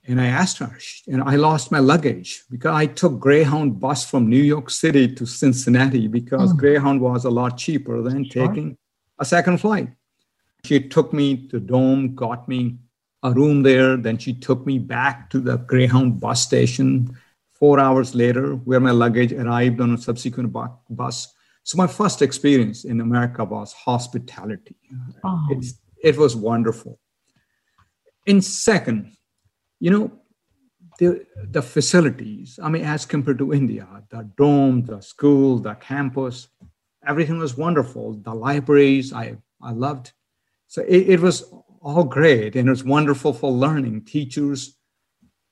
And 0.09 0.21
I 0.21 0.27
asked 0.27 0.59
her, 0.59 0.77
and 1.07 1.23
I 1.23 1.37
lost 1.37 1.71
my 1.71 1.79
luggage 1.79 2.43
because 2.51 2.75
I 2.75 2.87
took 2.87 3.21
Greyhound 3.21 3.79
bus 3.79 4.11
from 4.11 4.29
New 4.29 4.43
York 4.55 4.69
City 4.71 5.07
to 5.15 5.27
Cincinnati 5.27 6.09
because 6.09 6.53
mm. 6.53 6.57
Greyhound 6.57 7.01
was 7.01 7.25
a 7.25 7.31
lot 7.31 7.57
cheaper 7.57 8.03
than 8.03 8.25
sure. 8.25 8.49
taking 8.49 8.77
a 9.21 9.25
second 9.25 9.59
flight. 9.59 9.91
She 10.69 10.87
took 10.87 11.15
me 11.15 11.49
to 11.49 11.61
Dome, 11.61 12.15
got 12.15 12.47
me 12.47 12.77
a 13.23 13.33
room 13.33 13.63
there. 13.63 13.97
Then 13.97 14.19
she 14.19 14.35
took 14.35 14.67
me 14.67 14.79
back 14.79 15.31
to 15.31 15.41
the 15.41 15.57
Greyhound 15.57 16.21
bus 16.21 16.43
station 16.43 17.17
four 17.55 17.81
hours 17.81 18.15
later, 18.15 18.55
where 18.55 18.79
my 18.79 18.91
luggage 18.91 19.33
arrived 19.33 19.81
on 19.81 19.95
a 19.95 19.97
subsequent 19.97 20.55
bus. 20.91 21.33
So 21.65 21.79
my 21.79 21.87
first 21.87 22.21
experience 22.21 22.85
in 22.85 23.01
America 23.01 23.45
was 23.45 23.73
hospitality. 23.73 24.77
Oh. 25.25 25.49
it 26.03 26.19
was 26.19 26.37
wonderful. 26.37 27.01
In 28.27 28.43
second, 28.43 29.17
you 29.81 29.91
know, 29.91 30.21
the, 30.99 31.25
the 31.51 31.63
facilities, 31.63 32.59
I 32.63 32.69
mean, 32.69 32.85
as 32.85 33.07
compared 33.07 33.39
to 33.39 33.55
India, 33.55 33.89
the 34.11 34.29
dome, 34.37 34.85
the 34.85 35.01
school, 35.01 35.61
the 35.61 35.77
campus, 35.77 36.49
everything 37.07 37.39
was 37.39 37.57
wonderful. 37.57 38.21
The 38.23 38.35
libraries, 38.35 39.15
I, 39.15 39.39
I 39.63 39.73
loved. 39.73 40.13
So 40.69 40.83
it, 40.83 41.09
it 41.09 41.21
was 41.21 41.51
all 41.81 42.05
great 42.05 42.55
and 42.55 42.69
it 42.69 42.71
was 42.71 42.85
wonderful 42.85 43.33
for 43.33 43.51
learning. 43.51 44.05
Teachers, 44.05 44.77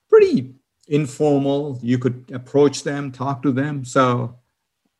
pretty 0.08 0.54
informal. 0.88 1.80
You 1.82 1.98
could 1.98 2.30
approach 2.32 2.84
them, 2.84 3.10
talk 3.10 3.42
to 3.42 3.50
them. 3.50 3.84
So 3.84 4.38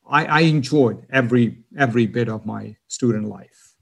I, 0.09 0.25
I 0.25 0.41
enjoyed 0.41 1.07
every 1.11 1.59
every 1.79 2.07
bit 2.07 2.29
of 2.29 2.47
my 2.47 2.77
student 2.89 3.29
life. 3.29 3.75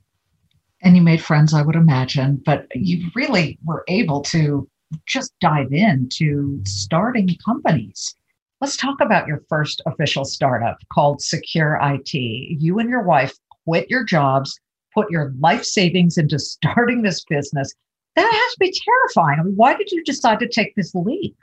And 0.82 0.96
you 0.96 1.02
made 1.02 1.22
friends, 1.22 1.54
I 1.54 1.62
would 1.62 1.76
imagine, 1.76 2.42
but 2.44 2.66
you 2.74 3.10
really 3.14 3.58
were 3.64 3.84
able 3.88 4.20
to 4.22 4.68
just 5.06 5.32
dive 5.40 5.72
into 5.72 6.60
starting 6.66 7.34
companies. 7.44 8.14
Let's 8.60 8.76
talk 8.76 9.00
about 9.00 9.26
your 9.26 9.42
first 9.48 9.80
official 9.86 10.24
startup 10.24 10.78
called 10.92 11.22
Secure 11.22 11.78
IT. 11.82 12.14
You 12.14 12.78
and 12.78 12.90
your 12.90 13.02
wife 13.02 13.34
quit 13.64 13.88
your 13.88 14.04
jobs, 14.04 14.60
put 14.94 15.10
your 15.10 15.34
life 15.38 15.64
savings 15.64 16.18
into 16.18 16.38
starting 16.54 17.02
this 17.02 17.24
business. 17.24 17.74
That 18.16 18.30
has 18.32 18.52
to 18.54 18.56
be 18.60 18.72
terrifying. 18.72 19.40
I 19.40 19.42
mean, 19.42 19.56
why 19.56 19.74
did 19.74 19.90
you 19.90 20.04
decide 20.04 20.38
to 20.40 20.48
take 20.48 20.74
this 20.76 20.94
leap? 20.94 21.36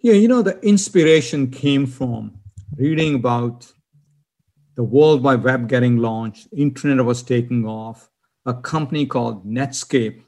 Yeah, 0.00 0.12
you 0.12 0.28
know, 0.28 0.42
the 0.42 0.60
inspiration 0.60 1.50
came 1.50 1.86
from 1.86 2.38
reading 2.76 3.14
about 3.14 3.72
the 4.76 4.84
World 4.84 5.22
Wide 5.22 5.42
Web 5.42 5.68
getting 5.68 5.98
launched, 5.98 6.48
internet 6.56 7.04
was 7.04 7.22
taking 7.22 7.64
off, 7.66 8.10
a 8.44 8.54
company 8.54 9.06
called 9.06 9.46
Netscape 9.46 10.22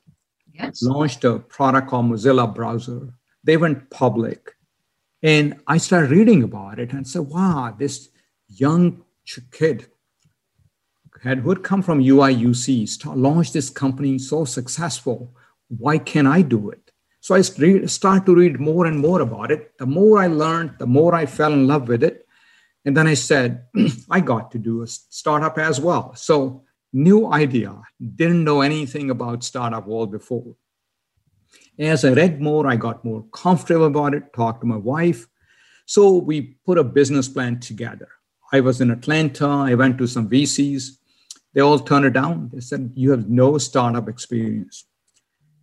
yes. 0.59 0.83
launched 0.83 1.25
a 1.25 1.39
product 1.39 1.89
called 1.89 2.07
Mozilla 2.07 2.53
Browser. 2.53 3.13
They 3.45 3.57
went 3.57 3.91
public. 3.91 4.53
And 5.23 5.61
I 5.67 5.79
started 5.79 6.11
reading 6.11 6.43
about 6.43 6.79
it 6.79 6.93
and 6.93 7.07
said, 7.07 7.23
wow, 7.23 7.75
this 7.77 8.09
young 8.49 9.03
kid 9.51 9.87
had 11.23 11.39
who 11.39 11.51
had 11.51 11.63
come 11.63 11.83
from 11.83 12.01
UIUC, 12.03 12.89
start, 12.89 13.17
launched 13.17 13.53
this 13.53 13.71
company 13.71 14.19
so 14.19 14.45
successful. 14.45 15.35
Why 15.69 15.99
can't 15.99 16.29
I 16.29 16.43
do 16.43 16.71
it? 16.71 16.91
So 17.21 17.35
I 17.35 17.41
start 17.41 18.25
to 18.27 18.35
read 18.35 18.61
more 18.61 18.87
and 18.87 19.01
more 19.01 19.21
about 19.21 19.51
it. 19.51 19.77
The 19.79 19.87
more 19.87 20.21
I 20.21 20.29
learned, 20.29 20.75
the 20.79 20.87
more 20.87 21.15
I 21.15 21.27
fell 21.27 21.53
in 21.53 21.67
love 21.67 21.89
with 21.89 22.05
it. 22.05 22.27
And 22.85 22.97
then 22.97 23.09
I 23.09 23.15
said, 23.15 23.65
I 24.11 24.21
got 24.21 24.53
to 24.53 24.59
do 24.59 24.83
a 24.83 24.87
startup 24.87 25.59
as 25.59 25.81
well. 25.81 26.15
So 26.15 26.63
new 26.93 27.33
idea, 27.33 27.83
didn't 28.15 28.45
know 28.45 28.61
anything 28.61 29.11
about 29.11 29.43
startup 29.43 29.89
world 29.89 30.13
before. 30.13 30.55
As 31.79 32.05
I 32.05 32.13
read 32.13 32.41
more, 32.41 32.67
I 32.67 32.77
got 32.77 33.05
more 33.05 33.25
comfortable 33.33 33.87
about 33.87 34.15
it, 34.15 34.33
talked 34.33 34.61
to 34.61 34.67
my 34.67 34.77
wife. 34.77 35.27
So 35.85 36.17
we 36.19 36.59
put 36.65 36.79
a 36.79 36.85
business 36.85 37.29
plan 37.29 37.61
together. 37.61 38.09
I 38.53 38.61
was 38.61 38.81
in 38.81 38.91
Atlanta, 38.91 39.49
I 39.49 39.75
went 39.75 39.99
to 39.99 40.07
some 40.07 40.31
VCs. 40.31 40.99
They 41.57 41.63
all 41.63 41.81
turned 41.81 42.05
it 42.05 42.13
down. 42.13 42.51
They 42.53 42.61
said, 42.61 42.93
You 42.95 43.11
have 43.11 43.29
no 43.29 43.59
startup 43.59 44.09
experience. 44.09 44.85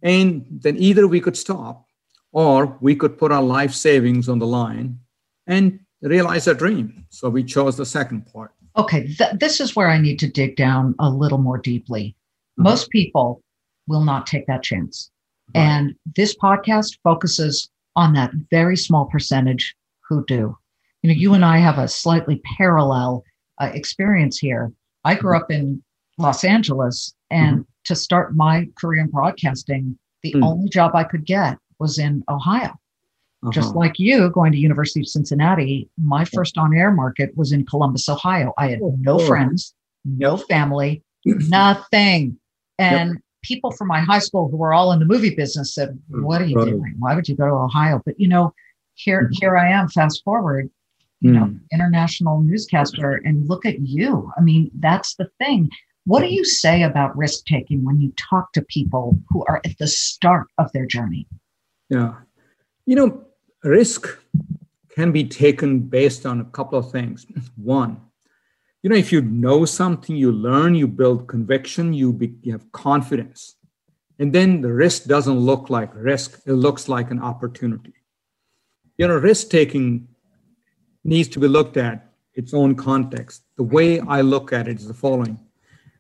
And 0.01 0.45
then 0.49 0.75
either 0.77 1.07
we 1.07 1.21
could 1.21 1.37
stop 1.37 1.85
or 2.33 2.77
we 2.81 2.97
could 2.97 3.17
put 3.17 3.31
our 3.31 3.41
life 3.41 3.73
savings 3.73 4.27
on 4.27 4.39
the 4.39 4.47
line 4.47 4.99
and 5.47 5.79
realize 6.01 6.49
our 6.49 6.53
dream. 6.53 7.05
So 7.09 7.29
we 7.29 7.45
chose 7.45 7.77
the 7.77 7.85
second 7.85 8.25
part 8.25 8.51
okay, 8.75 9.07
th- 9.07 9.33
this 9.39 9.59
is 9.59 9.75
where 9.75 9.89
I 9.89 9.99
need 9.99 10.19
to 10.19 10.27
dig 10.27 10.55
down 10.55 10.95
a 10.99 11.09
little 11.09 11.37
more 11.37 11.57
deeply. 11.57 12.15
Mm-hmm. 12.59 12.63
Most 12.63 12.89
people 12.89 13.41
will 13.87 14.03
not 14.03 14.27
take 14.27 14.47
that 14.47 14.63
chance. 14.63 15.11
Right. 15.55 15.61
And 15.61 15.95
this 16.15 16.35
podcast 16.35 16.97
focuses 17.03 17.69
on 17.95 18.13
that 18.13 18.31
very 18.49 18.77
small 18.77 19.05
percentage 19.05 19.75
who 20.07 20.25
do. 20.25 20.57
You 21.01 21.09
know, 21.09 21.15
you 21.15 21.33
and 21.33 21.45
I 21.45 21.57
have 21.57 21.77
a 21.77 21.87
slightly 21.87 22.41
parallel 22.57 23.23
uh, 23.59 23.71
experience 23.73 24.39
here. 24.39 24.71
I 25.03 25.15
grew 25.15 25.37
up 25.37 25.51
in 25.51 25.83
Los 26.17 26.43
Angeles, 26.43 27.13
and 27.29 27.59
mm-hmm. 27.59 27.63
to 27.85 27.95
start 27.95 28.35
my 28.35 28.67
career 28.79 29.01
in 29.01 29.09
broadcasting, 29.09 29.97
the 30.21 30.33
mm. 30.33 30.43
only 30.43 30.69
job 30.69 30.95
I 30.95 31.03
could 31.03 31.25
get 31.25 31.57
was 31.79 31.99
in 31.99 32.23
Ohio. 32.29 32.71
Uh-huh. 33.43 33.51
Just 33.51 33.75
like 33.75 33.99
you 33.99 34.29
going 34.29 34.53
to 34.53 34.57
University 34.57 35.01
of 35.01 35.07
Cincinnati, 35.07 35.89
my 36.01 36.23
first 36.23 36.57
on-air 36.57 36.91
market 36.91 37.35
was 37.35 37.51
in 37.51 37.65
Columbus, 37.65 38.07
Ohio. 38.07 38.53
I 38.57 38.69
had 38.69 38.79
oh, 38.81 38.95
no 38.99 39.19
friends, 39.19 39.73
no 40.05 40.37
family, 40.37 41.03
nothing. 41.25 42.37
And 42.79 43.09
yep. 43.11 43.21
people 43.43 43.71
from 43.71 43.89
my 43.89 43.99
high 43.99 44.19
school 44.19 44.49
who 44.49 44.55
were 44.55 44.73
all 44.73 44.93
in 44.93 44.99
the 44.99 45.05
movie 45.05 45.35
business 45.35 45.75
said, 45.75 45.99
mm, 46.09 46.23
What 46.23 46.41
are 46.41 46.45
you 46.45 46.55
doing? 46.63 46.95
Why 46.99 47.15
would 47.15 47.27
you 47.27 47.35
go 47.35 47.45
to 47.47 47.53
Ohio? 47.53 48.01
But 48.05 48.17
you 48.17 48.29
know, 48.29 48.53
here 48.93 49.23
mm-hmm. 49.23 49.33
here 49.33 49.57
I 49.57 49.69
am, 49.71 49.89
fast 49.89 50.23
forward, 50.23 50.69
you 51.23 51.31
mm. 51.31 51.33
know, 51.33 51.55
international 51.71 52.41
newscaster, 52.41 53.13
and 53.23 53.47
look 53.47 53.65
at 53.65 53.79
you. 53.79 54.31
I 54.37 54.41
mean, 54.41 54.69
that's 54.79 55.15
the 55.15 55.29
thing. 55.39 55.69
What 56.05 56.19
do 56.19 56.27
you 56.27 56.43
say 56.43 56.83
about 56.83 57.17
risk 57.17 57.45
taking 57.45 57.83
when 57.83 58.01
you 58.01 58.13
talk 58.17 58.51
to 58.53 58.61
people 58.63 59.17
who 59.29 59.43
are 59.45 59.61
at 59.63 59.77
the 59.79 59.87
start 59.87 60.47
of 60.57 60.71
their 60.73 60.85
journey? 60.85 61.25
Yeah. 61.89 62.15
You 62.85 62.95
know, 62.97 63.25
risk 63.63 64.19
can 64.93 65.13
be 65.13 65.23
taken 65.23 65.79
based 65.79 66.25
on 66.25 66.41
a 66.41 66.45
couple 66.45 66.77
of 66.77 66.91
things. 66.91 67.25
One, 67.55 68.01
you 68.81 68.89
know, 68.89 68.97
if 68.97 69.13
you 69.13 69.21
know 69.21 69.63
something, 69.63 70.13
you 70.13 70.33
learn, 70.33 70.75
you 70.75 70.87
build 70.87 71.29
conviction, 71.29 71.93
you, 71.93 72.11
be, 72.11 72.35
you 72.41 72.51
have 72.51 72.69
confidence. 72.73 73.55
And 74.19 74.33
then 74.33 74.59
the 74.59 74.73
risk 74.73 75.05
doesn't 75.05 75.39
look 75.39 75.69
like 75.69 75.89
risk, 75.95 76.41
it 76.45 76.53
looks 76.53 76.89
like 76.89 77.11
an 77.11 77.19
opportunity. 77.19 77.93
You 78.97 79.07
know, 79.07 79.15
risk 79.15 79.49
taking 79.49 80.09
needs 81.03 81.29
to 81.29 81.39
be 81.39 81.47
looked 81.47 81.77
at 81.77 82.09
its 82.33 82.53
own 82.53 82.75
context. 82.75 83.43
The 83.57 83.63
way 83.63 83.99
I 83.99 84.21
look 84.21 84.53
at 84.53 84.67
it 84.67 84.77
is 84.77 84.87
the 84.87 84.93
following 84.93 85.39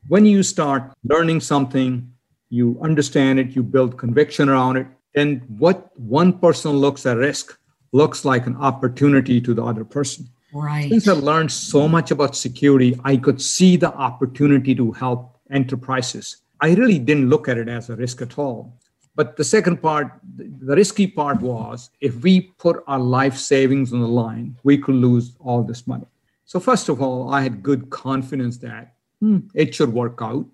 when 0.07 0.25
you 0.25 0.43
start 0.43 0.91
learning 1.03 1.39
something, 1.39 2.11
you 2.49 2.77
understand 2.81 3.39
it, 3.39 3.55
you 3.55 3.63
build 3.63 3.97
conviction 3.97 4.49
around 4.49 4.77
it, 4.77 4.87
and 5.15 5.41
what 5.47 5.97
one 5.99 6.39
person 6.39 6.71
looks 6.71 7.05
at 7.05 7.17
risk 7.17 7.57
looks 7.91 8.25
like 8.25 8.47
an 8.47 8.55
opportunity 8.57 9.39
to 9.39 9.53
the 9.53 9.63
other 9.63 9.85
person. 9.85 10.27
Right. 10.53 10.89
Since 10.89 11.07
I 11.07 11.13
learned 11.13 11.51
so 11.51 11.87
much 11.87 12.11
about 12.11 12.35
security, 12.35 12.99
I 13.03 13.17
could 13.17 13.41
see 13.41 13.75
the 13.75 13.93
opportunity 13.93 14.75
to 14.75 14.91
help 14.91 15.39
enterprises. 15.49 16.37
I 16.59 16.73
really 16.73 16.99
didn't 16.99 17.29
look 17.29 17.47
at 17.47 17.57
it 17.57 17.67
as 17.67 17.89
a 17.89 17.95
risk 17.95 18.21
at 18.21 18.37
all. 18.37 18.79
But 19.15 19.37
the 19.37 19.43
second 19.43 19.81
part, 19.81 20.11
the 20.35 20.75
risky 20.75 21.05
part 21.07 21.39
was 21.41 21.91
if 22.01 22.15
we 22.23 22.41
put 22.41 22.83
our 22.87 22.99
life 22.99 23.37
savings 23.37 23.93
on 23.93 24.01
the 24.01 24.07
line, 24.07 24.57
we 24.63 24.77
could 24.77 24.95
lose 24.95 25.35
all 25.39 25.63
this 25.63 25.85
money. 25.85 26.07
So, 26.45 26.59
first 26.59 26.89
of 26.89 27.01
all, 27.01 27.33
I 27.33 27.41
had 27.41 27.63
good 27.63 27.89
confidence 27.89 28.57
that 28.59 28.95
hmm, 29.19 29.39
it 29.53 29.73
should 29.75 29.93
work 29.93 30.19
out. 30.21 30.45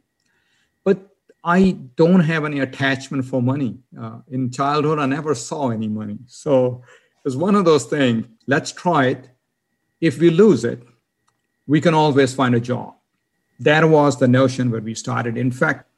But 0.83 1.09
I 1.43 1.77
don't 1.95 2.19
have 2.19 2.45
any 2.45 2.59
attachment 2.59 3.25
for 3.25 3.41
money. 3.41 3.79
Uh, 3.99 4.19
in 4.29 4.51
childhood, 4.51 4.99
I 4.99 5.05
never 5.05 5.33
saw 5.33 5.69
any 5.69 5.87
money. 5.87 6.19
So 6.27 6.83
it's 7.25 7.35
one 7.35 7.55
of 7.55 7.65
those 7.65 7.85
things. 7.85 8.27
Let's 8.45 8.71
try 8.71 9.07
it. 9.07 9.29
If 10.01 10.19
we 10.19 10.29
lose 10.29 10.63
it, 10.65 10.83
we 11.65 11.81
can 11.81 11.93
always 11.93 12.33
find 12.33 12.55
a 12.55 12.59
job. 12.59 12.95
that 13.59 13.83
was 13.83 14.17
the 14.17 14.27
notion 14.27 14.71
where 14.71 14.81
we 14.81 14.95
started. 14.95 15.37
In 15.37 15.51
fact, 15.51 15.88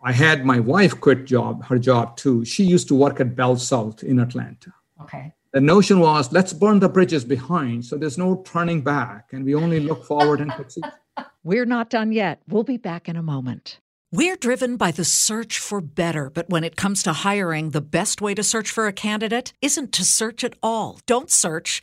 I 0.00 0.12
had 0.12 0.44
my 0.44 0.60
wife 0.60 1.00
quit 1.00 1.24
job, 1.24 1.64
her 1.64 1.78
job 1.78 2.16
too. 2.16 2.44
She 2.44 2.64
used 2.64 2.88
to 2.88 2.94
work 2.94 3.20
at 3.20 3.34
Bell 3.34 3.56
South 3.56 4.02
in 4.02 4.20
Atlanta. 4.20 4.72
Okay. 5.02 5.32
The 5.52 5.60
notion 5.60 6.00
was 6.00 6.30
let's 6.32 6.52
burn 6.52 6.78
the 6.78 6.88
bridges 6.88 7.24
behind 7.24 7.84
so 7.84 7.96
there's 7.96 8.18
no 8.18 8.42
turning 8.44 8.82
back 8.82 9.32
and 9.32 9.44
we 9.44 9.54
only 9.54 9.80
look 9.80 10.04
forward 10.04 10.40
and 10.40 10.52
succeed. 10.52 10.84
We're 11.42 11.66
not 11.66 11.90
done 11.90 12.12
yet. 12.12 12.42
We'll 12.46 12.64
be 12.64 12.76
back 12.76 13.08
in 13.08 13.16
a 13.16 13.22
moment. 13.22 13.80
We're 14.10 14.36
driven 14.36 14.78
by 14.78 14.90
the 14.90 15.04
search 15.04 15.58
for 15.58 15.82
better, 15.82 16.30
but 16.30 16.48
when 16.48 16.64
it 16.64 16.76
comes 16.76 17.02
to 17.02 17.12
hiring, 17.12 17.70
the 17.70 17.82
best 17.82 18.22
way 18.22 18.34
to 18.34 18.42
search 18.42 18.70
for 18.70 18.86
a 18.86 18.92
candidate 18.92 19.52
isn't 19.60 19.92
to 19.92 20.04
search 20.04 20.42
at 20.44 20.56
all. 20.62 21.00
Don't 21.04 21.30
search, 21.30 21.82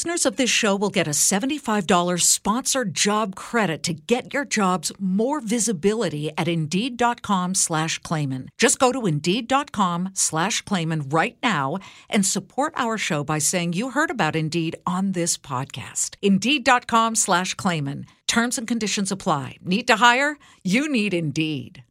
listeners 0.01 0.25
of 0.25 0.35
this 0.35 0.49
show 0.49 0.75
will 0.75 0.89
get 0.89 1.07
a 1.07 1.11
$75 1.11 2.19
sponsored 2.21 2.95
job 2.95 3.35
credit 3.35 3.83
to 3.83 3.93
get 3.93 4.33
your 4.33 4.45
jobs 4.45 4.91
more 4.99 5.39
visibility 5.39 6.31
at 6.39 6.47
Indeed.com 6.47 7.53
slash 7.53 7.99
Claman. 7.99 8.49
Just 8.57 8.79
go 8.79 8.91
to 8.91 9.05
Indeed.com 9.05 10.09
slash 10.15 10.63
Claman 10.63 11.09
right 11.09 11.37
now 11.43 11.77
and 12.09 12.25
support 12.25 12.73
our 12.77 12.97
show 12.97 13.23
by 13.23 13.37
saying 13.37 13.73
you 13.73 13.91
heard 13.91 14.09
about 14.09 14.35
Indeed 14.35 14.75
on 14.87 15.11
this 15.11 15.37
podcast. 15.37 16.15
Indeed.com 16.23 17.13
slash 17.13 17.53
Claman. 17.53 18.07
Terms 18.27 18.57
and 18.57 18.67
conditions 18.67 19.11
apply. 19.11 19.57
Need 19.63 19.85
to 19.85 19.97
hire? 19.97 20.39
You 20.63 20.91
need 20.91 21.13
Indeed. 21.13 21.83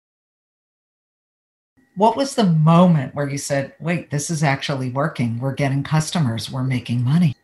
What 1.94 2.16
was 2.16 2.34
the 2.34 2.44
moment 2.44 3.14
where 3.14 3.28
you 3.28 3.38
said, 3.38 3.74
wait, 3.78 4.10
this 4.10 4.30
is 4.30 4.42
actually 4.42 4.90
working? 4.90 5.38
We're 5.38 5.54
getting 5.54 5.84
customers, 5.84 6.50
we're 6.50 6.64
making 6.64 7.04
money? 7.04 7.36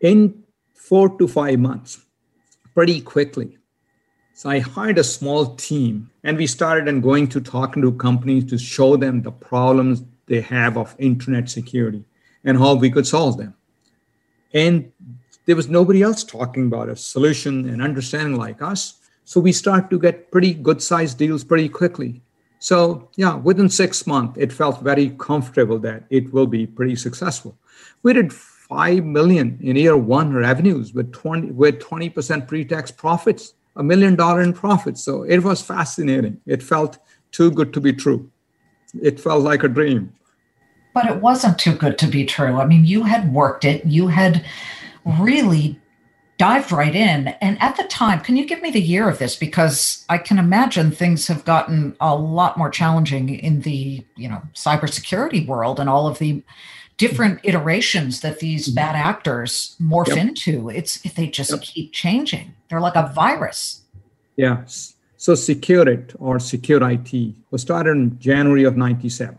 In 0.00 0.44
four 0.74 1.18
to 1.18 1.26
five 1.26 1.58
months, 1.58 2.04
pretty 2.74 3.00
quickly. 3.00 3.58
So 4.34 4.50
I 4.50 4.60
hired 4.60 4.98
a 4.98 5.04
small 5.04 5.56
team 5.56 6.10
and 6.22 6.38
we 6.38 6.46
started 6.46 6.86
and 6.86 7.02
going 7.02 7.26
to 7.28 7.40
talking 7.40 7.82
to 7.82 7.90
companies 7.92 8.44
to 8.50 8.58
show 8.58 8.96
them 8.96 9.22
the 9.22 9.32
problems 9.32 10.04
they 10.26 10.40
have 10.42 10.78
of 10.78 10.94
internet 10.98 11.50
security 11.50 12.04
and 12.44 12.56
how 12.56 12.74
we 12.74 12.90
could 12.90 13.06
solve 13.06 13.36
them. 13.36 13.54
And 14.54 14.92
there 15.46 15.56
was 15.56 15.68
nobody 15.68 16.02
else 16.02 16.22
talking 16.22 16.66
about 16.66 16.88
a 16.88 16.94
solution 16.94 17.68
and 17.68 17.82
understanding 17.82 18.36
like 18.36 18.62
us. 18.62 18.94
So 19.24 19.40
we 19.40 19.50
start 19.50 19.90
to 19.90 19.98
get 19.98 20.30
pretty 20.30 20.54
good 20.54 20.80
sized 20.80 21.18
deals 21.18 21.42
pretty 21.42 21.68
quickly. 21.68 22.22
So 22.60 23.08
yeah, 23.16 23.34
within 23.34 23.68
six 23.68 24.06
months, 24.06 24.38
it 24.38 24.52
felt 24.52 24.82
very 24.82 25.10
comfortable 25.18 25.80
that 25.80 26.04
it 26.10 26.32
will 26.32 26.46
be 26.46 26.64
pretty 26.64 26.94
successful. 26.94 27.58
We 28.04 28.12
did 28.12 28.32
five 28.68 29.04
million 29.04 29.58
in 29.62 29.76
year 29.76 29.96
one 29.96 30.32
revenues 30.32 30.92
with 30.92 31.12
20 31.12 31.52
with 31.52 31.78
20% 31.78 32.46
pre-tax 32.46 32.90
profits, 32.90 33.54
a 33.76 33.82
million 33.82 34.14
dollar 34.14 34.42
in 34.42 34.52
profits. 34.52 35.02
So 35.02 35.22
it 35.22 35.38
was 35.38 35.62
fascinating. 35.62 36.40
It 36.46 36.62
felt 36.62 36.98
too 37.32 37.50
good 37.50 37.72
to 37.74 37.80
be 37.80 37.92
true. 37.92 38.30
It 39.02 39.20
felt 39.20 39.42
like 39.42 39.62
a 39.62 39.68
dream. 39.68 40.14
But 40.94 41.06
it 41.06 41.20
wasn't 41.20 41.58
too 41.58 41.74
good 41.74 41.98
to 41.98 42.06
be 42.06 42.24
true. 42.24 42.56
I 42.56 42.66
mean, 42.66 42.84
you 42.84 43.04
had 43.04 43.32
worked 43.32 43.64
it, 43.64 43.84
you 43.84 44.08
had 44.08 44.44
really 45.04 45.80
dived 46.38 46.70
right 46.70 46.94
in. 46.94 47.28
And 47.40 47.60
at 47.60 47.76
the 47.76 47.82
time, 47.84 48.20
can 48.20 48.36
you 48.36 48.46
give 48.46 48.62
me 48.62 48.70
the 48.70 48.80
year 48.80 49.08
of 49.08 49.18
this? 49.18 49.34
Because 49.36 50.04
I 50.08 50.18
can 50.18 50.38
imagine 50.38 50.90
things 50.90 51.26
have 51.26 51.44
gotten 51.44 51.96
a 52.00 52.14
lot 52.14 52.56
more 52.56 52.70
challenging 52.70 53.28
in 53.28 53.62
the, 53.62 54.04
you 54.16 54.28
know, 54.28 54.42
cybersecurity 54.54 55.46
world 55.46 55.80
and 55.80 55.90
all 55.90 56.06
of 56.06 56.18
the 56.18 56.42
different 56.98 57.40
iterations 57.42 58.20
that 58.20 58.40
these 58.40 58.66
mm-hmm. 58.66 58.74
bad 58.74 58.94
actors 58.94 59.76
morph 59.80 60.08
yep. 60.08 60.18
into. 60.18 60.68
It's 60.68 61.04
if 61.04 61.14
they 61.14 61.26
just 61.26 61.50
yep. 61.50 61.62
keep 61.62 61.92
changing. 61.92 62.54
They're 62.68 62.80
like 62.80 62.96
a 62.96 63.10
virus. 63.14 63.82
Yeah. 64.36 64.64
So 65.16 65.34
Secure-It 65.34 66.14
or 66.18 66.38
Secure 66.38 66.88
IT 66.90 67.34
was 67.50 67.62
started 67.62 67.92
in 67.92 68.18
January 68.20 68.64
of 68.64 68.76
97, 68.76 69.36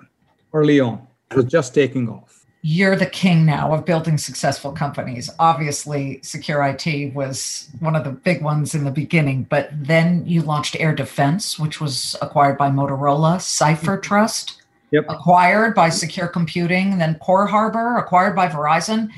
early 0.53 0.79
on. 0.79 1.07
It 1.31 1.37
was 1.37 1.45
just 1.45 1.73
taking 1.73 2.09
off 2.09 2.39
you're 2.61 2.95
the 2.95 3.05
king 3.05 3.45
now 3.45 3.73
of 3.73 3.85
building 3.85 4.17
successful 4.17 4.71
companies. 4.71 5.29
Obviously, 5.39 6.19
Secure 6.23 6.61
IT 6.63 7.13
was 7.13 7.69
one 7.79 7.95
of 7.95 8.03
the 8.03 8.11
big 8.11 8.41
ones 8.41 8.75
in 8.75 8.83
the 8.83 8.91
beginning, 8.91 9.43
but 9.43 9.69
then 9.73 10.25
you 10.25 10.41
launched 10.41 10.75
Air 10.77 10.93
Defense, 10.93 11.57
which 11.57 11.79
was 11.79 12.17
acquired 12.21 12.57
by 12.57 12.69
Motorola, 12.69 13.41
Cipher 13.41 13.93
mm-hmm. 13.93 14.01
Trust, 14.01 14.58
yep. 14.91 15.05
acquired 15.09 15.75
by 15.75 15.89
Secure 15.89 16.27
Computing, 16.27 16.97
then 16.97 17.15
Core 17.15 17.47
Harbor 17.47 17.97
acquired 17.97 18.35
by 18.35 18.47
Verizon. 18.47 19.09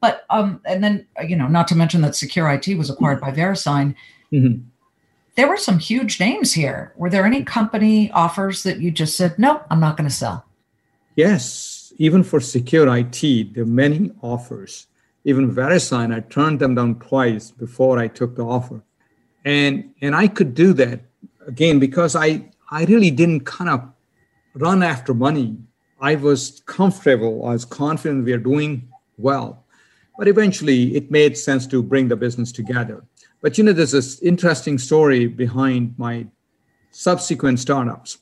But 0.00 0.24
um, 0.30 0.60
and 0.64 0.82
then 0.82 1.06
you 1.26 1.36
know, 1.36 1.48
not 1.48 1.68
to 1.68 1.74
mention 1.74 2.00
that 2.02 2.14
Secure 2.14 2.50
IT 2.50 2.68
was 2.78 2.90
acquired 2.90 3.20
by 3.20 3.30
VeriSign. 3.30 3.94
Mm-hmm. 4.32 4.62
There 5.36 5.48
were 5.48 5.56
some 5.56 5.78
huge 5.78 6.20
names 6.20 6.52
here. 6.52 6.92
Were 6.96 7.10
there 7.10 7.24
any 7.24 7.44
company 7.44 8.10
offers 8.12 8.62
that 8.64 8.80
you 8.80 8.90
just 8.90 9.16
said, 9.16 9.38
no, 9.38 9.62
I'm 9.70 9.80
not 9.80 9.96
going 9.96 10.08
to 10.08 10.14
sell? 10.14 10.44
Yes, 11.16 11.92
even 11.98 12.22
for 12.22 12.40
secure 12.40 12.94
IT, 12.96 13.54
there 13.54 13.62
are 13.62 13.66
many 13.66 14.10
offers. 14.22 14.86
Even 15.24 15.54
VeriSign, 15.54 16.14
I 16.14 16.20
turned 16.20 16.60
them 16.60 16.74
down 16.74 16.98
twice 16.98 17.50
before 17.50 17.98
I 17.98 18.08
took 18.08 18.36
the 18.36 18.44
offer. 18.44 18.82
And 19.44 19.94
and 20.00 20.14
I 20.14 20.28
could 20.28 20.54
do 20.54 20.72
that 20.74 21.00
again 21.46 21.78
because 21.78 22.16
I 22.16 22.50
I 22.70 22.84
really 22.84 23.10
didn't 23.10 23.40
kind 23.40 23.70
of 23.70 23.80
run 24.54 24.82
after 24.82 25.14
money. 25.14 25.56
I 26.00 26.14
was 26.14 26.62
comfortable, 26.66 27.46
I 27.46 27.52
was 27.52 27.64
confident 27.64 28.24
we 28.24 28.32
are 28.32 28.38
doing 28.38 28.88
well. 29.18 29.64
But 30.18 30.28
eventually 30.28 30.96
it 30.96 31.10
made 31.10 31.36
sense 31.36 31.66
to 31.68 31.82
bring 31.82 32.08
the 32.08 32.16
business 32.16 32.52
together. 32.52 33.04
But 33.42 33.56
you 33.56 33.64
know, 33.64 33.72
there's 33.72 33.92
this 33.92 34.20
interesting 34.20 34.78
story 34.78 35.26
behind 35.26 35.94
my 35.98 36.26
subsequent 36.90 37.60
startups. 37.60 38.18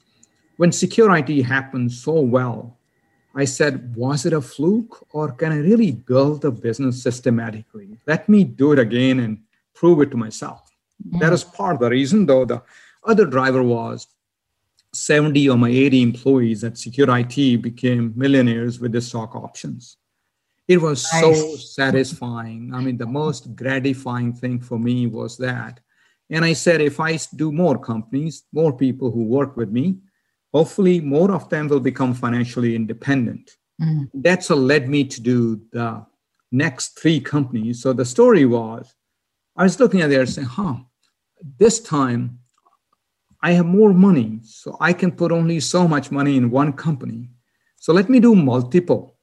When 0.57 0.73
secure 0.73 1.15
IT 1.17 1.43
happened 1.43 1.93
so 1.93 2.21
well, 2.21 2.79
I 3.35 3.45
said, 3.45 3.95
was 3.95 4.27
it 4.27 4.33
a 4.33 4.41
fluke 4.41 5.07
or 5.13 5.33
can 5.33 5.53
I 5.53 5.59
really 5.59 5.93
build 5.93 6.45
a 6.45 6.51
business 6.51 7.03
systematically? 7.03 7.99
Let 8.07 8.29
me 8.29 8.43
do 8.43 8.73
it 8.73 8.79
again 8.79 9.21
and 9.21 9.39
prove 9.75 10.01
it 10.01 10.11
to 10.11 10.17
myself. 10.17 10.71
Mm-hmm. 11.07 11.19
That 11.21 11.33
is 11.33 11.45
part 11.45 11.75
of 11.75 11.81
the 11.81 11.91
reason, 11.91 12.27
though. 12.27 12.45
The 12.45 12.63
other 13.05 13.27
driver 13.27 13.63
was 13.63 14.09
70 14.99 15.49
of 15.49 15.59
my 15.59 15.69
80 15.69 16.03
employees 16.03 16.65
at 16.65 16.79
Secure 16.79 17.09
IT 17.19 17.63
became 17.63 18.13
millionaires 18.17 18.81
with 18.81 18.93
the 18.93 19.01
stock 19.01 19.35
options. 19.35 19.97
It 20.67 20.81
was 20.81 21.07
nice. 21.13 21.23
so 21.23 21.57
satisfying. 21.57 22.73
I 22.75 22.81
mean, 22.81 22.99
the 22.99 23.07
most 23.07 23.57
gratifying 23.57 24.35
thing 24.35 24.61
for 24.61 24.79
me 24.79 25.07
was 25.07 25.39
that. 25.39 25.81
And 26.31 26.45
I 26.45 26.53
said, 26.53 26.83
if 26.83 27.01
I 27.01 27.19
do 27.37 27.51
more 27.51 27.79
companies, 27.79 28.45
more 28.53 28.73
people 28.77 29.11
who 29.11 29.25
work 29.25 29.57
with 29.57 29.71
me, 29.71 29.97
hopefully 30.53 31.01
more 31.01 31.33
of 31.33 31.49
them 31.49 31.69
will 31.69 31.81
become 31.81 32.13
financially 32.13 32.75
independent. 32.75 33.51
Mm. 33.81 34.11
That's 34.13 34.51
what 34.51 34.59
led 34.59 34.89
me 34.89 35.05
to 35.05 35.21
do 35.21 35.63
the 35.73 36.05
next 36.53 36.99
three 36.99 37.21
companies. 37.21 37.83
So 37.83 37.93
the 37.93 38.05
story 38.05 38.45
was 38.45 38.95
I 39.57 39.63
was 39.65 39.81
looking 39.81 40.03
at 40.03 40.11
there 40.11 40.27
saying, 40.27 40.49
huh, 40.49 40.77
this 41.59 41.81
time 41.81 42.41
I 43.43 43.53
have 43.53 43.67
more 43.67 43.95
money, 43.95 44.41
so 44.43 44.77
I 44.81 44.93
can 44.93 45.13
put 45.13 45.31
only 45.31 45.61
so 45.61 45.87
much 45.87 46.11
money 46.11 46.37
in 46.37 46.51
one 46.51 46.73
company. 46.73 47.31
So 47.77 47.93
let 47.93 48.09
me 48.09 48.19
do 48.19 48.35
multiple. 48.35 49.17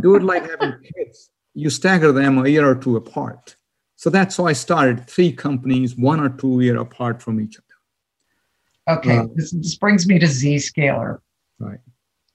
do 0.00 0.14
it 0.16 0.22
like 0.22 0.48
having 0.50 0.74
kids. 0.82 1.30
You 1.54 1.70
stagger 1.70 2.12
them 2.12 2.38
a 2.38 2.48
year 2.48 2.68
or 2.68 2.74
two 2.74 2.96
apart. 2.96 3.56
So 3.96 4.10
that's 4.10 4.36
how 4.36 4.46
I 4.46 4.52
started 4.52 5.08
three 5.08 5.32
companies, 5.32 5.96
one 5.96 6.20
or 6.20 6.28
two 6.28 6.60
year 6.60 6.78
apart 6.78 7.22
from 7.22 7.40
each 7.40 7.56
other. 7.56 8.98
Okay, 8.98 9.18
uh, 9.18 9.26
this, 9.34 9.50
this 9.50 9.76
brings 9.76 10.06
me 10.06 10.18
to 10.18 10.26
Zscaler. 10.26 11.18
Right. 11.58 11.80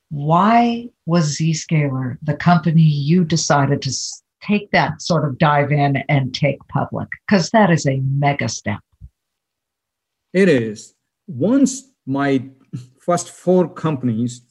Why 0.10 0.89
was 1.06 1.38
Zscaler 1.38 2.17
the 2.21 2.36
company 2.36 2.82
you 2.82 3.23
decided 3.23 3.82
to 3.84 3.91
take 4.41 4.69
that 4.71 5.02
sort 5.02 5.26
of 5.26 5.38
dive 5.38 5.71
in 5.71 5.97
and 6.10 6.34
take 6.34 6.60
public? 6.67 7.08
Because 7.28 7.49
that 7.52 7.71
is 7.71 7.88
a 7.88 8.02
mega 8.02 8.49
step. 8.49 8.82
It 10.34 10.49
is. 10.49 10.93
Once 11.34 11.89
my 12.06 12.48
first 13.00 13.32
four 13.32 13.67
companies 13.67 14.41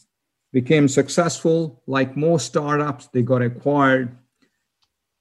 became 0.53 0.88
successful, 0.88 1.81
like 1.87 2.16
most 2.16 2.47
startups, 2.47 3.07
they 3.12 3.23
got 3.23 3.40
acquired. 3.40 4.18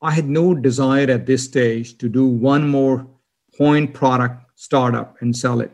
I 0.02 0.10
had 0.10 0.28
no 0.28 0.56
desire 0.56 1.12
at 1.12 1.28
this 1.28 1.43
stage 1.43 2.00
to 2.00 2.10
do 2.10 2.26
one 2.26 2.67
more 2.67 3.08
point 3.56 3.93
product 3.93 4.43
startup 4.56 5.21
and 5.21 5.38
sell 5.38 5.62
it. 5.62 5.71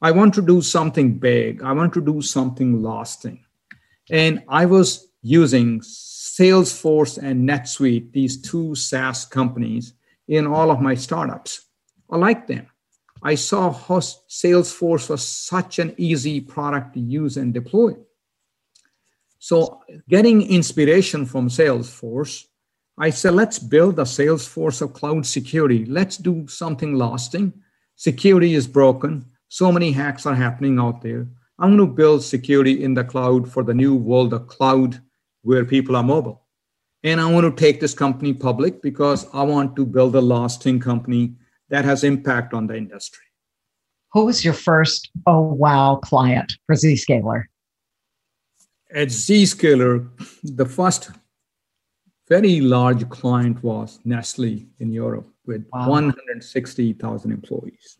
I 0.00 0.12
want 0.12 0.34
to 0.34 0.42
do 0.42 0.62
something 0.62 1.18
big. 1.18 1.64
I 1.64 1.72
want 1.72 1.92
to 1.94 2.00
do 2.00 2.22
something 2.22 2.80
lasting. 2.80 3.44
And 4.10 4.44
I 4.48 4.66
was 4.66 5.08
using 5.22 5.80
Salesforce 5.80 7.18
and 7.18 7.48
NetSuite, 7.48 8.12
these 8.12 8.40
two 8.40 8.76
SaaS 8.76 9.24
companies, 9.24 9.94
in 10.28 10.46
all 10.46 10.70
of 10.70 10.80
my 10.80 10.94
startups. 10.94 11.66
I 12.08 12.18
like 12.18 12.46
them. 12.46 12.68
I 13.26 13.36
saw 13.36 13.72
how 13.72 14.00
Salesforce 14.00 15.08
was 15.08 15.26
such 15.26 15.78
an 15.78 15.94
easy 15.96 16.42
product 16.42 16.92
to 16.94 17.00
use 17.00 17.38
and 17.38 17.54
deploy. 17.54 17.96
So, 19.38 19.80
getting 20.08 20.42
inspiration 20.42 21.24
from 21.24 21.48
Salesforce, 21.48 22.44
I 22.98 23.10
said, 23.10 23.34
let's 23.34 23.58
build 23.58 23.98
a 23.98 24.02
Salesforce 24.02 24.82
of 24.82 24.92
cloud 24.92 25.24
security. 25.24 25.86
Let's 25.86 26.18
do 26.18 26.46
something 26.48 26.94
lasting. 26.94 27.54
Security 27.96 28.54
is 28.54 28.66
broken. 28.66 29.24
So 29.48 29.72
many 29.72 29.90
hacks 29.90 30.26
are 30.26 30.34
happening 30.34 30.78
out 30.78 31.00
there. 31.00 31.26
I'm 31.58 31.76
going 31.76 31.88
to 31.88 31.94
build 31.94 32.22
security 32.22 32.84
in 32.84 32.94
the 32.94 33.04
cloud 33.04 33.50
for 33.50 33.62
the 33.62 33.74
new 33.74 33.94
world 33.94 34.34
of 34.34 34.48
cloud 34.48 35.00
where 35.42 35.64
people 35.64 35.96
are 35.96 36.02
mobile. 36.02 36.42
And 37.02 37.20
I 37.20 37.30
want 37.30 37.44
to 37.44 37.60
take 37.60 37.80
this 37.80 37.94
company 37.94 38.34
public 38.34 38.82
because 38.82 39.26
I 39.32 39.42
want 39.44 39.76
to 39.76 39.86
build 39.86 40.14
a 40.14 40.20
lasting 40.20 40.80
company 40.80 41.36
that 41.70 41.84
has 41.84 42.04
impact 42.04 42.54
on 42.54 42.66
the 42.66 42.76
industry. 42.76 43.24
Who 44.12 44.26
was 44.26 44.44
your 44.44 44.54
first 44.54 45.10
oh 45.26 45.40
wow 45.40 45.96
client 45.96 46.56
for 46.66 46.74
Zscaler? 46.74 47.44
At 48.92 49.08
Zscaler, 49.08 50.08
the 50.42 50.66
first 50.66 51.10
very 52.28 52.60
large 52.60 53.08
client 53.08 53.62
was 53.62 53.98
Nestle 54.04 54.66
in 54.78 54.92
Europe 54.92 55.28
with 55.46 55.66
wow. 55.72 55.90
160,000 55.90 57.32
employees. 57.32 57.98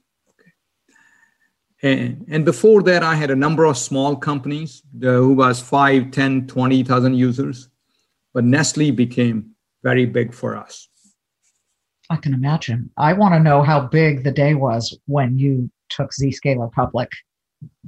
And, 1.83 2.25
and 2.31 2.45
before 2.45 2.83
that, 2.85 3.03
I 3.03 3.15
had 3.15 3.31
a 3.31 3.37
number 3.37 3.67
of 3.67 3.77
small 3.77 4.17
companies 4.17 4.83
who 4.99 5.35
was 5.35 5.61
5, 5.61 6.11
10, 6.11 6.47
20,000 6.47 7.15
users. 7.15 7.69
But 8.33 8.45
Nestle 8.45 8.91
became 8.91 9.51
very 9.83 10.07
big 10.07 10.33
for 10.33 10.57
us. 10.57 10.89
I 12.11 12.17
can 12.17 12.35
imagine. 12.35 12.91
I 12.97 13.13
want 13.15 13.35
to 13.35 13.41
know 13.41 13.63
how 13.63 13.81
big 13.81 14.25
the 14.25 14.31
day 14.31 14.55
was 14.55 14.97
when 15.07 15.39
you 15.39 15.71
took 15.89 16.11
Zscaler 16.11 16.71
public. 16.73 17.11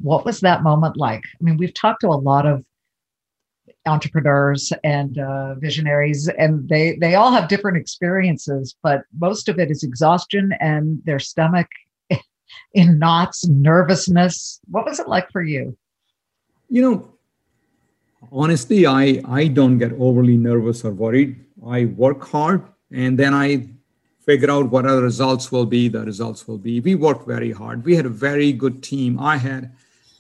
What 0.01 0.25
was 0.25 0.41
that 0.41 0.63
moment 0.63 0.97
like? 0.97 1.23
I 1.39 1.45
mean, 1.45 1.59
we've 1.59 1.75
talked 1.75 2.01
to 2.01 2.09
a 2.09 2.17
lot 2.17 2.47
of 2.47 2.65
entrepreneurs 3.87 4.73
and 4.83 5.19
uh, 5.19 5.55
visionaries, 5.57 6.29
and 6.29 6.69
they 6.69 6.97
they 6.97 7.15
all 7.15 7.31
have 7.31 7.49
different 7.49 7.77
experiences, 7.77 8.75
but 8.83 9.03
most 9.19 9.49
of 9.49 9.59
it 9.59 9.71
is 9.71 9.83
exhaustion 9.83 10.53
and 10.61 11.01
their 11.05 11.19
stomach 11.19 11.69
in 12.73 12.99
knots, 12.99 13.47
nervousness. 13.47 14.61
What 14.71 14.87
was 14.87 14.99
it 14.99 15.09
like 15.09 15.31
for 15.31 15.43
you? 15.43 15.77
You 16.69 16.83
know, 16.83 17.15
honestly, 18.33 18.87
I, 18.87 19.23
I 19.29 19.49
don't 19.49 19.79
get 19.79 19.93
overly 19.93 20.37
nervous 20.37 20.85
or 20.85 20.93
worried. 20.93 21.45
I 21.67 21.85
work 21.85 22.27
hard 22.27 22.65
and 22.91 23.19
then 23.19 23.35
I 23.35 23.69
figure 24.27 24.51
out 24.51 24.71
what 24.71 24.85
the 24.85 25.01
results 25.01 25.51
will 25.51 25.67
be. 25.67 25.89
The 25.89 26.01
results 26.01 26.47
will 26.47 26.59
be. 26.59 26.81
We 26.81 26.95
worked 26.95 27.27
very 27.27 27.53
hard. 27.53 27.85
We 27.85 27.97
had 27.97 28.07
a 28.07 28.11
very 28.11 28.53
good 28.53 28.83
team. 28.83 29.19
I 29.19 29.37
had 29.37 29.73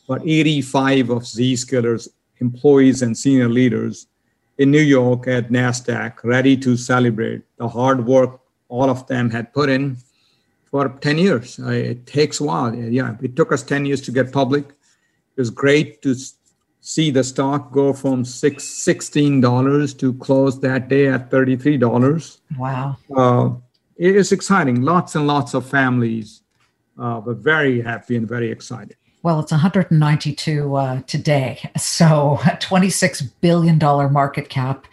about 0.08 0.22
85 0.26 1.10
of 1.10 1.22
Zscaler's 1.22 2.08
employees 2.38 3.02
and 3.02 3.18
senior 3.18 3.48
leaders 3.48 4.06
in 4.58 4.70
New 4.70 4.80
York 4.80 5.26
at 5.26 5.50
NASDAQ 5.50 6.22
ready 6.22 6.56
to 6.58 6.76
celebrate 6.76 7.42
the 7.58 7.68
hard 7.68 8.06
work 8.06 8.40
all 8.68 8.90
of 8.90 9.06
them 9.06 9.30
had 9.30 9.52
put 9.52 9.68
in 9.68 9.96
for 10.70 10.88
10 10.88 11.18
years. 11.18 11.58
It 11.58 12.06
takes 12.06 12.40
a 12.40 12.44
while. 12.44 12.74
Yeah, 12.74 13.16
it 13.22 13.36
took 13.36 13.52
us 13.52 13.62
10 13.62 13.86
years 13.86 14.00
to 14.02 14.10
get 14.10 14.32
public. 14.32 14.64
It 14.68 15.40
was 15.40 15.50
great 15.50 16.02
to 16.02 16.14
see 16.80 17.10
the 17.10 17.24
stock 17.24 17.72
go 17.72 17.92
from 17.92 18.24
six, 18.24 18.64
$16 18.64 19.98
to 19.98 20.14
close 20.14 20.60
that 20.60 20.88
day 20.88 21.08
at 21.08 21.30
$33. 21.30 22.38
Wow. 22.58 22.96
Uh, 23.14 23.50
it 23.96 24.16
is 24.16 24.32
exciting. 24.32 24.82
Lots 24.82 25.14
and 25.14 25.26
lots 25.26 25.54
of 25.54 25.68
families 25.68 26.42
uh, 26.98 27.20
were 27.24 27.34
very 27.34 27.80
happy 27.80 28.16
and 28.16 28.28
very 28.28 28.50
excited. 28.50 28.96
Well, 29.22 29.40
it's 29.40 29.50
192 29.50 30.76
uh, 30.76 31.02
today, 31.02 31.70
so 31.76 32.38
a 32.46 32.56
26 32.60 33.22
billion 33.22 33.78
dollar 33.78 34.08
market 34.08 34.48
cap. 34.48 34.86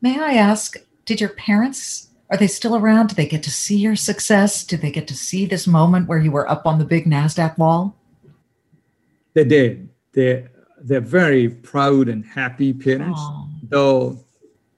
May 0.00 0.18
I 0.18 0.34
ask, 0.34 0.76
did 1.04 1.20
your 1.20 1.30
parents 1.30 2.06
are 2.28 2.36
they 2.36 2.48
still 2.48 2.74
around? 2.74 3.08
Do 3.08 3.14
they 3.14 3.26
get 3.26 3.42
to 3.44 3.50
see 3.50 3.76
your 3.76 3.96
success? 3.96 4.64
Do 4.64 4.76
they 4.76 4.90
get 4.90 5.06
to 5.08 5.14
see 5.14 5.46
this 5.46 5.66
moment 5.66 6.08
where 6.08 6.18
you 6.18 6.32
were 6.32 6.50
up 6.50 6.66
on 6.66 6.78
the 6.78 6.84
big 6.84 7.04
NASDAQ 7.04 7.56
wall? 7.56 7.94
They 9.34 9.44
did. 9.44 9.88
They, 10.12 10.48
they're 10.82 11.00
very 11.00 11.48
proud 11.48 12.08
and 12.08 12.24
happy 12.24 12.72
parents, 12.72 13.20
Aww. 13.20 13.48
though 13.62 14.24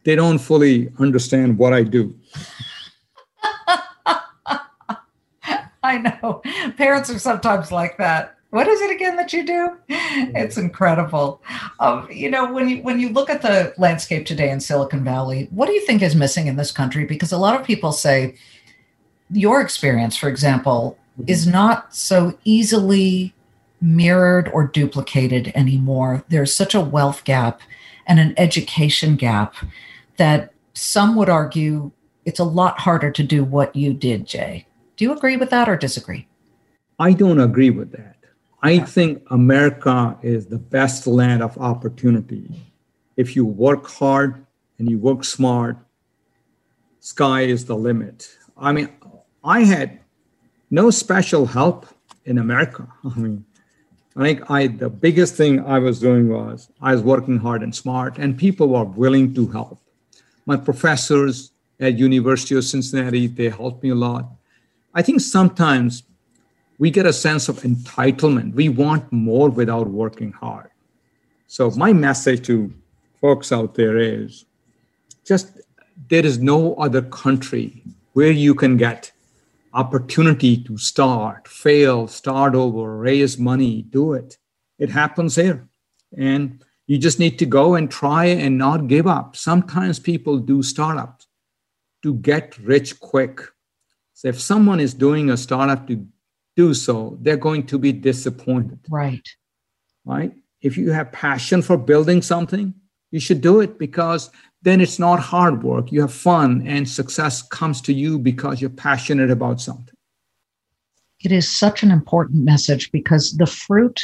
they 0.04 0.14
don't 0.14 0.38
fully 0.38 0.92
understand 0.98 1.58
what 1.58 1.72
I 1.72 1.84
do. 1.84 2.14
I 5.88 5.98
know. 5.98 6.42
Parents 6.76 7.08
are 7.08 7.18
sometimes 7.18 7.72
like 7.72 7.96
that. 7.96 8.36
What 8.50 8.68
is 8.68 8.80
it 8.80 8.90
again 8.90 9.16
that 9.16 9.32
you 9.32 9.44
do? 9.44 9.76
It's 9.88 10.56
incredible. 10.56 11.42
Um, 11.80 12.08
you 12.10 12.30
know 12.30 12.52
when 12.52 12.68
you 12.68 12.82
when 12.82 13.00
you 13.00 13.10
look 13.10 13.30
at 13.30 13.42
the 13.42 13.74
landscape 13.78 14.26
today 14.26 14.50
in 14.50 14.60
silicon 14.60 15.04
valley 15.04 15.48
what 15.50 15.66
do 15.66 15.72
you 15.72 15.84
think 15.84 16.02
is 16.02 16.14
missing 16.14 16.46
in 16.46 16.56
this 16.56 16.72
country? 16.72 17.04
Because 17.04 17.32
a 17.32 17.38
lot 17.38 17.58
of 17.58 17.66
people 17.66 17.92
say 17.92 18.36
your 19.30 19.60
experience 19.60 20.16
for 20.16 20.28
example 20.28 20.98
mm-hmm. 21.18 21.28
is 21.28 21.46
not 21.46 21.94
so 21.94 22.38
easily 22.44 23.34
mirrored 23.80 24.48
or 24.48 24.66
duplicated 24.66 25.52
anymore. 25.54 26.24
There's 26.28 26.54
such 26.54 26.74
a 26.74 26.80
wealth 26.80 27.24
gap 27.24 27.60
and 28.06 28.18
an 28.18 28.34
education 28.36 29.16
gap 29.16 29.54
that 30.16 30.52
some 30.72 31.16
would 31.16 31.28
argue 31.28 31.92
it's 32.24 32.40
a 32.40 32.44
lot 32.44 32.80
harder 32.80 33.10
to 33.10 33.22
do 33.22 33.42
what 33.42 33.74
you 33.74 33.92
did 33.92 34.26
jay 34.26 34.66
do 34.98 35.06
you 35.06 35.12
agree 35.12 35.38
with 35.38 35.48
that 35.48 35.68
or 35.68 35.76
disagree 35.76 36.28
i 36.98 37.14
don't 37.14 37.40
agree 37.40 37.70
with 37.70 37.90
that 37.92 38.18
I 38.62 38.80
think 38.80 39.22
America 39.30 40.18
is 40.22 40.46
the 40.46 40.58
best 40.58 41.06
land 41.06 41.42
of 41.42 41.56
opportunity. 41.58 42.50
If 43.16 43.36
you 43.36 43.44
work 43.44 43.86
hard 43.88 44.44
and 44.78 44.90
you 44.90 44.98
work 44.98 45.22
smart, 45.22 45.78
sky 46.98 47.42
is 47.42 47.66
the 47.66 47.76
limit. 47.76 48.36
I 48.56 48.72
mean, 48.72 48.88
I 49.44 49.60
had 49.60 50.00
no 50.70 50.90
special 50.90 51.46
help 51.46 51.86
in 52.24 52.38
America. 52.38 52.88
I 53.04 53.18
mean, 53.18 53.44
I 54.16 54.22
think 54.24 54.50
I 54.50 54.66
the 54.66 54.90
biggest 54.90 55.36
thing 55.36 55.64
I 55.64 55.78
was 55.78 56.00
doing 56.00 56.28
was 56.28 56.68
I 56.80 56.92
was 56.92 57.02
working 57.02 57.38
hard 57.38 57.62
and 57.62 57.72
smart, 57.72 58.18
and 58.18 58.36
people 58.36 58.68
were 58.68 58.84
willing 58.84 59.32
to 59.34 59.46
help. 59.46 59.80
My 60.46 60.56
professors 60.56 61.52
at 61.78 61.96
University 61.96 62.56
of 62.56 62.64
Cincinnati 62.64 63.28
they 63.28 63.50
helped 63.50 63.84
me 63.84 63.90
a 63.90 63.94
lot. 63.94 64.28
I 64.98 65.02
think 65.02 65.20
sometimes 65.20 66.02
we 66.80 66.90
get 66.90 67.06
a 67.06 67.12
sense 67.12 67.48
of 67.48 67.60
entitlement. 67.60 68.54
We 68.54 68.68
want 68.68 69.12
more 69.12 69.48
without 69.48 69.86
working 69.86 70.32
hard. 70.32 70.70
So, 71.46 71.70
my 71.70 71.92
message 71.92 72.44
to 72.48 72.74
folks 73.20 73.52
out 73.52 73.76
there 73.76 73.96
is 73.96 74.44
just 75.24 75.60
there 76.08 76.26
is 76.26 76.40
no 76.40 76.74
other 76.74 77.02
country 77.02 77.84
where 78.14 78.32
you 78.32 78.56
can 78.56 78.76
get 78.76 79.12
opportunity 79.72 80.64
to 80.64 80.76
start, 80.76 81.46
fail, 81.46 82.08
start 82.08 82.56
over, 82.56 82.96
raise 82.96 83.38
money, 83.38 83.82
do 83.82 84.14
it. 84.14 84.36
It 84.80 84.90
happens 84.90 85.36
here. 85.36 85.68
And 86.16 86.64
you 86.88 86.98
just 86.98 87.20
need 87.20 87.38
to 87.38 87.46
go 87.46 87.76
and 87.76 87.88
try 87.88 88.24
and 88.24 88.58
not 88.58 88.88
give 88.88 89.06
up. 89.06 89.36
Sometimes 89.36 90.00
people 90.00 90.38
do 90.38 90.60
startups 90.60 91.28
to 92.02 92.14
get 92.14 92.58
rich 92.58 92.98
quick. 92.98 93.42
So 94.18 94.26
if 94.26 94.40
someone 94.40 94.80
is 94.80 94.94
doing 94.94 95.30
a 95.30 95.36
startup 95.36 95.86
to 95.86 96.04
do 96.56 96.74
so, 96.74 97.16
they're 97.20 97.36
going 97.36 97.64
to 97.66 97.78
be 97.78 97.92
disappointed. 97.92 98.80
Right. 98.90 99.22
Right. 100.04 100.32
If 100.60 100.76
you 100.76 100.90
have 100.90 101.12
passion 101.12 101.62
for 101.62 101.76
building 101.76 102.20
something, 102.20 102.74
you 103.12 103.20
should 103.20 103.40
do 103.40 103.60
it 103.60 103.78
because 103.78 104.30
then 104.62 104.80
it's 104.80 104.98
not 104.98 105.20
hard 105.20 105.62
work. 105.62 105.92
You 105.92 106.00
have 106.00 106.12
fun 106.12 106.66
and 106.66 106.88
success 106.88 107.42
comes 107.42 107.80
to 107.82 107.92
you 107.92 108.18
because 108.18 108.60
you're 108.60 108.70
passionate 108.70 109.30
about 109.30 109.60
something. 109.60 109.94
It 111.20 111.30
is 111.30 111.48
such 111.48 111.84
an 111.84 111.92
important 111.92 112.44
message 112.44 112.90
because 112.90 113.36
the 113.36 113.46
fruit 113.46 114.02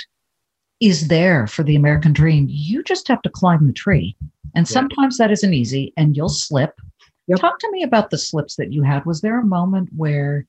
is 0.79 1.09
there 1.09 1.49
for 1.49 1.65
the 1.65 1.75
American 1.75 2.13
dream. 2.13 2.47
You 2.49 2.85
just 2.85 3.09
have 3.09 3.23
to 3.23 3.31
climb 3.31 3.67
the 3.67 3.73
tree. 3.73 4.15
And 4.55 4.69
sometimes 4.69 5.19
that 5.19 5.33
isn't 5.33 5.55
easy 5.55 5.93
and 5.97 6.17
you'll 6.17 6.29
slip. 6.29 6.81
Yep. 7.29 7.41
Talk 7.41 7.59
to 7.61 7.71
me 7.71 7.83
about 7.83 8.11
the 8.11 8.19
slips 8.19 8.57
that 8.57 8.73
you 8.73 8.83
had. 8.83 9.07
Was 9.07 9.21
there 9.21 9.41
a 9.41 9.45
moment 9.45 9.89
where 9.97 10.47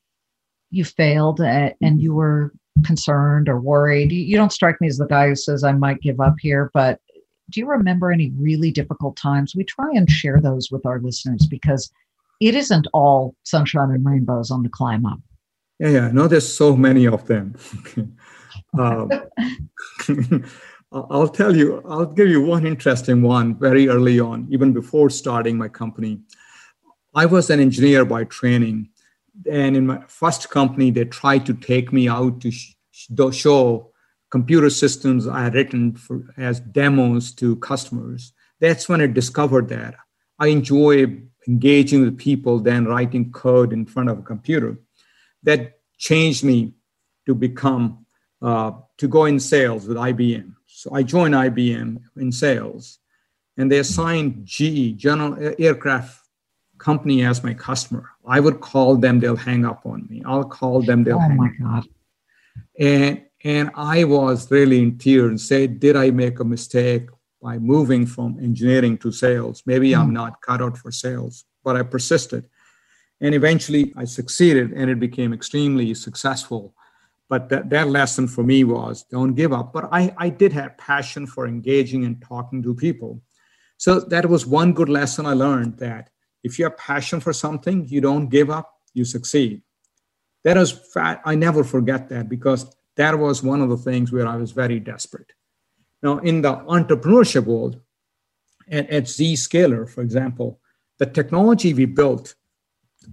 you 0.70 0.84
failed 0.84 1.40
and 1.40 2.00
you 2.00 2.14
were 2.14 2.52
concerned 2.84 3.48
or 3.48 3.60
worried? 3.60 4.12
You 4.12 4.36
don't 4.36 4.52
strike 4.52 4.80
me 4.80 4.88
as 4.88 4.98
the 4.98 5.06
guy 5.06 5.28
who 5.28 5.36
says, 5.36 5.64
I 5.64 5.72
might 5.72 6.00
give 6.00 6.20
up 6.20 6.34
here, 6.38 6.70
but 6.74 7.00
do 7.50 7.60
you 7.60 7.66
remember 7.66 8.10
any 8.10 8.32
really 8.38 8.70
difficult 8.70 9.16
times? 9.16 9.54
We 9.54 9.64
try 9.64 9.88
and 9.94 10.10
share 10.10 10.40
those 10.40 10.70
with 10.70 10.84
our 10.84 11.00
listeners 11.00 11.46
because 11.48 11.90
it 12.40 12.54
isn't 12.54 12.86
all 12.92 13.34
sunshine 13.44 13.90
and 13.90 14.04
rainbows 14.04 14.50
on 14.50 14.62
the 14.62 14.68
climb 14.68 15.06
up. 15.06 15.20
Yeah, 15.78 15.88
yeah. 15.88 16.10
No, 16.12 16.26
there's 16.26 16.50
so 16.50 16.76
many 16.76 17.06
of 17.06 17.26
them. 17.26 17.54
um, 18.78 19.10
I'll 20.92 21.28
tell 21.28 21.56
you, 21.56 21.82
I'll 21.88 22.06
give 22.06 22.28
you 22.28 22.42
one 22.42 22.66
interesting 22.66 23.22
one 23.22 23.58
very 23.58 23.88
early 23.88 24.20
on, 24.20 24.46
even 24.50 24.72
before 24.72 25.10
starting 25.10 25.58
my 25.58 25.68
company. 25.68 26.20
I 27.16 27.24
was 27.24 27.48
an 27.48 27.60
engineer 27.60 28.04
by 28.04 28.24
training. 28.24 28.90
And 29.50 29.74
in 29.74 29.86
my 29.86 30.02
first 30.06 30.50
company, 30.50 30.90
they 30.90 31.06
tried 31.06 31.46
to 31.46 31.54
take 31.54 31.90
me 31.90 32.08
out 32.08 32.42
to 32.42 32.50
sh- 32.50 32.76
show 33.32 33.90
computer 34.30 34.68
systems 34.68 35.26
I 35.26 35.44
had 35.44 35.54
written 35.54 35.94
for, 35.96 36.22
as 36.36 36.60
demos 36.60 37.32
to 37.36 37.56
customers. 37.56 38.32
That's 38.60 38.86
when 38.86 39.00
I 39.00 39.06
discovered 39.06 39.68
that 39.70 39.94
I 40.38 40.48
enjoy 40.48 41.22
engaging 41.48 42.02
with 42.02 42.18
people 42.18 42.58
than 42.58 42.84
writing 42.84 43.32
code 43.32 43.72
in 43.72 43.86
front 43.86 44.10
of 44.10 44.18
a 44.18 44.22
computer. 44.22 44.78
That 45.42 45.78
changed 45.96 46.44
me 46.44 46.74
to 47.24 47.34
become 47.34 48.04
uh, 48.42 48.72
to 48.98 49.08
go 49.08 49.24
in 49.24 49.40
sales 49.40 49.86
with 49.86 49.96
IBM. 49.96 50.54
So 50.66 50.94
I 50.94 51.02
joined 51.02 51.34
IBM 51.34 52.02
in 52.16 52.32
sales, 52.32 52.98
and 53.56 53.72
they 53.72 53.78
assigned 53.78 54.44
GE 54.44 54.96
General 54.96 55.54
Aircraft 55.58 56.25
Company 56.78 57.24
as 57.24 57.42
my 57.42 57.54
customer. 57.54 58.10
I 58.26 58.40
would 58.40 58.60
call 58.60 58.96
them, 58.96 59.20
they'll 59.20 59.36
hang 59.36 59.64
up 59.64 59.86
on 59.86 60.06
me. 60.08 60.22
I'll 60.26 60.44
call 60.44 60.82
them, 60.82 61.04
they'll. 61.04 61.18
Oh 61.22 61.28
my 61.30 61.50
god! 61.60 61.84
And 62.78 63.22
and 63.44 63.70
I 63.74 64.04
was 64.04 64.50
really 64.50 64.82
in 64.82 64.98
tears 64.98 65.28
and 65.28 65.40
said, 65.40 65.80
did 65.80 65.94
I 65.96 66.10
make 66.10 66.40
a 66.40 66.44
mistake? 66.44 67.08
by 67.46 67.58
moving 67.58 68.04
from 68.06 68.36
engineering 68.42 68.98
to 68.98 69.12
sales. 69.12 69.62
Maybe 69.66 69.90
mm. 69.90 69.98
I'm 69.98 70.06
hmm. 70.06 70.14
not 70.14 70.40
cut 70.40 70.60
out 70.60 70.76
for 70.76 70.90
sales, 70.90 71.44
but 71.62 71.76
I 71.76 71.82
persisted. 71.82 72.48
And 73.20 73.34
eventually 73.36 73.92
I 73.96 74.04
succeeded 74.04 74.72
and 74.72 74.90
it 74.90 74.98
became 74.98 75.32
extremely 75.32 75.94
successful. 75.94 76.74
But 77.28 77.48
that, 77.50 77.70
that 77.70 77.88
lesson 77.88 78.26
for 78.26 78.42
me 78.42 78.64
was 78.64 79.04
don't 79.10 79.34
give 79.34 79.52
up. 79.52 79.72
But 79.72 79.88
I, 79.92 80.12
I 80.18 80.28
did 80.28 80.52
have 80.54 80.76
passion 80.76 81.24
for 81.24 81.46
engaging 81.46 82.04
and 82.04 82.20
talking 82.20 82.64
to 82.64 82.74
people. 82.74 83.22
So 83.78 84.00
that 84.00 84.26
was 84.26 84.44
one 84.44 84.72
good 84.72 84.88
lesson 84.88 85.24
I 85.24 85.34
learned 85.34 85.78
that 85.78 86.10
if 86.46 86.58
you 86.58 86.64
have 86.64 86.76
passion 86.78 87.18
for 87.20 87.32
something, 87.32 87.86
you 87.88 88.00
don't 88.00 88.28
give 88.28 88.50
up, 88.50 88.72
you 88.94 89.04
succeed. 89.04 89.62
That 90.44 90.56
was 90.56 90.70
fat. 90.94 91.20
I 91.24 91.34
never 91.34 91.64
forget 91.64 92.08
that 92.10 92.28
because 92.28 92.74
that 92.96 93.18
was 93.18 93.42
one 93.42 93.60
of 93.60 93.68
the 93.68 93.76
things 93.76 94.12
where 94.12 94.28
I 94.28 94.36
was 94.36 94.52
very 94.52 94.78
desperate. 94.78 95.32
Now, 96.02 96.18
in 96.18 96.42
the 96.42 96.54
entrepreneurship 96.76 97.44
world, 97.44 97.80
at, 98.70 98.88
at 98.90 99.04
Zscaler, 99.04 99.88
for 99.88 100.02
example, 100.02 100.60
the 100.98 101.06
technology 101.06 101.74
we 101.74 101.84
built 101.84 102.36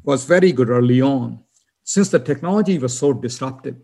was 0.04 0.26
very 0.26 0.52
good 0.52 0.70
early 0.70 1.02
on. 1.02 1.44
Since 1.84 2.10
the 2.10 2.20
technology 2.20 2.78
was 2.78 2.98
so 2.98 3.14
disruptive, 3.14 3.78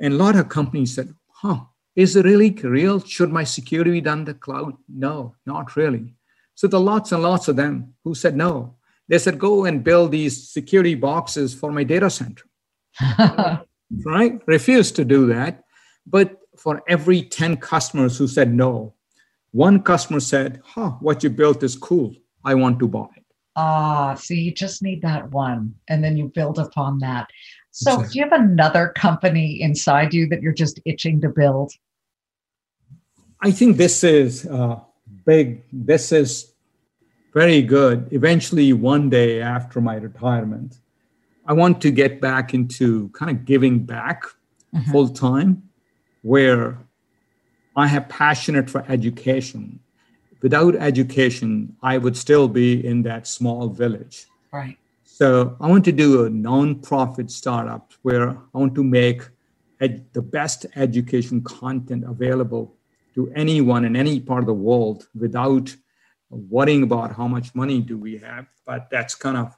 and 0.00 0.14
a 0.14 0.16
lot 0.16 0.36
of 0.36 0.48
companies 0.48 0.94
said, 0.94 1.14
huh, 1.28 1.60
is 1.94 2.16
it 2.16 2.24
really 2.24 2.50
real? 2.50 3.00
Should 3.00 3.30
my 3.30 3.44
security 3.44 3.92
be 3.92 4.00
done 4.00 4.20
in 4.20 4.24
the 4.24 4.34
cloud? 4.34 4.74
No, 4.88 5.34
not 5.46 5.76
really. 5.76 6.17
So 6.58 6.66
there 6.66 6.80
are 6.80 6.82
lots 6.82 7.12
and 7.12 7.22
lots 7.22 7.46
of 7.46 7.54
them 7.54 7.94
who 8.02 8.16
said 8.16 8.34
no. 8.34 8.74
They 9.06 9.18
said, 9.18 9.38
go 9.38 9.64
and 9.64 9.84
build 9.84 10.10
these 10.10 10.48
security 10.48 10.96
boxes 10.96 11.54
for 11.54 11.70
my 11.70 11.84
data 11.84 12.10
center. 12.10 12.42
right? 14.04 14.40
Refused 14.44 14.96
to 14.96 15.04
do 15.04 15.28
that. 15.28 15.62
But 16.04 16.36
for 16.56 16.82
every 16.88 17.22
10 17.22 17.58
customers 17.58 18.18
who 18.18 18.26
said 18.26 18.52
no, 18.52 18.94
one 19.52 19.80
customer 19.84 20.18
said, 20.18 20.60
huh, 20.64 20.90
what 20.98 21.22
you 21.22 21.30
built 21.30 21.62
is 21.62 21.76
cool. 21.76 22.12
I 22.44 22.56
want 22.56 22.80
to 22.80 22.88
buy 22.88 23.06
it. 23.16 23.24
Ah, 23.54 24.14
so 24.14 24.34
you 24.34 24.52
just 24.52 24.82
need 24.82 25.00
that 25.02 25.30
one 25.30 25.76
and 25.86 26.02
then 26.02 26.16
you 26.16 26.26
build 26.26 26.58
upon 26.58 26.98
that. 26.98 27.28
So 27.70 27.92
exactly. 27.92 28.12
do 28.12 28.18
you 28.18 28.24
have 28.24 28.40
another 28.40 28.88
company 28.96 29.62
inside 29.62 30.12
you 30.12 30.26
that 30.30 30.42
you're 30.42 30.52
just 30.52 30.80
itching 30.84 31.20
to 31.20 31.28
build? 31.28 31.70
I 33.40 33.52
think 33.52 33.76
this 33.76 34.02
is 34.02 34.44
uh, 34.44 34.80
big. 35.24 35.62
This 35.72 36.10
is 36.10 36.47
very 37.38 37.62
good. 37.62 38.08
Eventually, 38.10 38.72
one 38.72 39.08
day 39.08 39.40
after 39.40 39.80
my 39.80 39.96
retirement, 40.08 40.70
I 41.46 41.52
want 41.52 41.80
to 41.82 41.90
get 41.92 42.20
back 42.20 42.52
into 42.52 43.10
kind 43.10 43.30
of 43.30 43.44
giving 43.44 43.76
back 43.96 44.24
mm-hmm. 44.74 44.90
full 44.90 45.08
time 45.08 45.62
where 46.22 46.78
I 47.76 47.86
have 47.86 48.08
passionate 48.08 48.68
for 48.68 48.84
education. 48.88 49.78
Without 50.42 50.74
education, 50.90 51.76
I 51.80 51.94
would 51.98 52.16
still 52.16 52.48
be 52.48 52.84
in 52.84 53.02
that 53.02 53.28
small 53.28 53.68
village. 53.68 54.26
Right. 54.52 54.76
So 55.04 55.56
I 55.60 55.68
want 55.68 55.84
to 55.84 55.92
do 55.92 56.26
a 56.26 56.30
nonprofit 56.30 57.30
startup 57.30 57.92
where 58.02 58.30
I 58.30 58.58
want 58.60 58.74
to 58.74 58.84
make 58.84 59.20
ed- 59.80 60.06
the 60.12 60.22
best 60.22 60.66
education 60.74 61.42
content 61.42 62.02
available 62.04 62.74
to 63.14 63.30
anyone 63.36 63.84
in 63.84 63.94
any 63.94 64.18
part 64.18 64.40
of 64.40 64.46
the 64.46 64.60
world 64.70 65.06
without 65.14 65.66
worrying 66.30 66.82
about 66.82 67.14
how 67.14 67.28
much 67.28 67.54
money 67.54 67.80
do 67.80 67.98
we 67.98 68.18
have. 68.18 68.46
But 68.66 68.88
that's 68.90 69.14
kind 69.14 69.36
of 69.36 69.56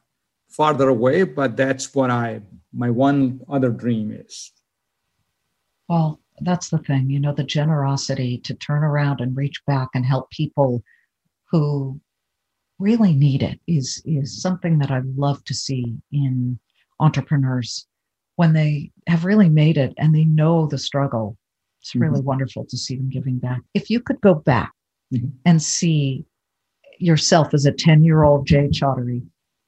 farther 0.49 0.89
away. 0.89 1.25
But 1.25 1.57
that's 1.57 1.95
what 1.95 2.11
I 2.11 2.43
my 2.73 2.91
one 2.91 3.41
other 3.49 3.71
dream 3.71 4.13
is. 4.13 4.53
Well, 5.89 6.21
that's 6.41 6.71
the 6.71 6.79
thing, 6.79 7.11
you 7.11 7.21
know, 7.21 7.35
the 7.35 7.45
generosity 7.45 8.39
to 8.45 8.55
turn 8.55 8.83
around 8.85 9.21
and 9.21 9.37
reach 9.37 9.61
back 9.67 9.89
and 9.95 10.07
help 10.07 10.31
people 10.31 10.83
who 11.51 12.01
really 12.79 13.13
need 13.13 13.43
it 13.43 13.61
is 13.67 14.03
is 14.07 14.41
something 14.41 14.79
that 14.79 14.91
I 14.91 15.03
love 15.17 15.45
to 15.45 15.55
see 15.55 15.97
in 16.13 16.59
entrepreneurs 16.99 17.87
when 18.37 18.53
they 18.53 18.91
have 19.07 19.25
really 19.25 19.49
made 19.49 19.77
it 19.77 19.93
and 19.99 20.15
they 20.15 20.25
know 20.25 20.67
the 20.67 20.79
struggle. 20.79 21.37
It's 21.81 21.95
really 21.95 22.19
mm-hmm. 22.19 22.29
wonderful 22.29 22.65
to 22.67 22.77
see 22.77 22.97
them 22.97 23.11
giving 23.11 23.39
back. 23.39 23.61
If 23.75 23.91
you 23.91 24.01
could 24.01 24.21
go 24.21 24.35
back 24.35 24.73
mm-hmm. 25.13 25.29
and 25.45 25.63
see 25.63 26.25
yourself 27.01 27.55
as 27.55 27.67
a 27.67 27.73
10 27.73 28.05
year 28.05 28.25
old 28.25 28.47
Jay 28.47 28.69
Chaudhry, 28.69 29.23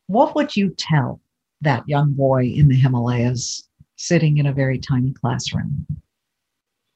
what 0.06 0.34
would 0.34 0.56
you 0.56 0.70
tell 0.70 1.20
that 1.60 1.88
young 1.88 2.12
boy 2.12 2.44
in 2.44 2.68
the 2.68 2.76
Himalayas 2.76 3.68
sitting 3.96 4.38
in 4.38 4.46
a 4.46 4.52
very 4.52 4.78
tiny 4.78 5.12
classroom? 5.12 5.86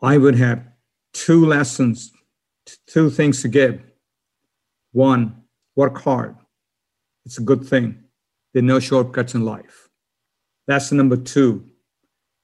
I 0.02 0.18
would 0.18 0.34
have 0.36 0.66
two 1.12 1.46
lessons, 1.46 2.12
two 2.86 3.10
things 3.10 3.42
to 3.42 3.48
give. 3.48 3.80
One, 4.92 5.42
work 5.74 5.98
hard. 5.98 6.36
It's 7.24 7.38
a 7.38 7.42
good 7.42 7.64
thing. 7.66 8.04
There 8.52 8.62
are 8.62 8.66
no 8.66 8.80
shortcuts 8.80 9.34
in 9.34 9.44
life. 9.44 9.88
Lesson 10.68 10.96
number 10.96 11.16
two, 11.16 11.64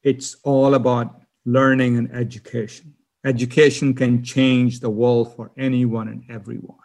it's 0.03 0.37
all 0.45 0.75
about 0.75 1.23
learning 1.45 1.99
and 1.99 2.13
education. 2.15 2.95
Education 3.25 3.95
can 3.95 4.23
change 4.25 4.81
the 4.81 4.91
world 4.91 5.35
for 5.37 5.51
anyone 5.57 6.09
and 6.09 6.25
everyone. 6.29 6.82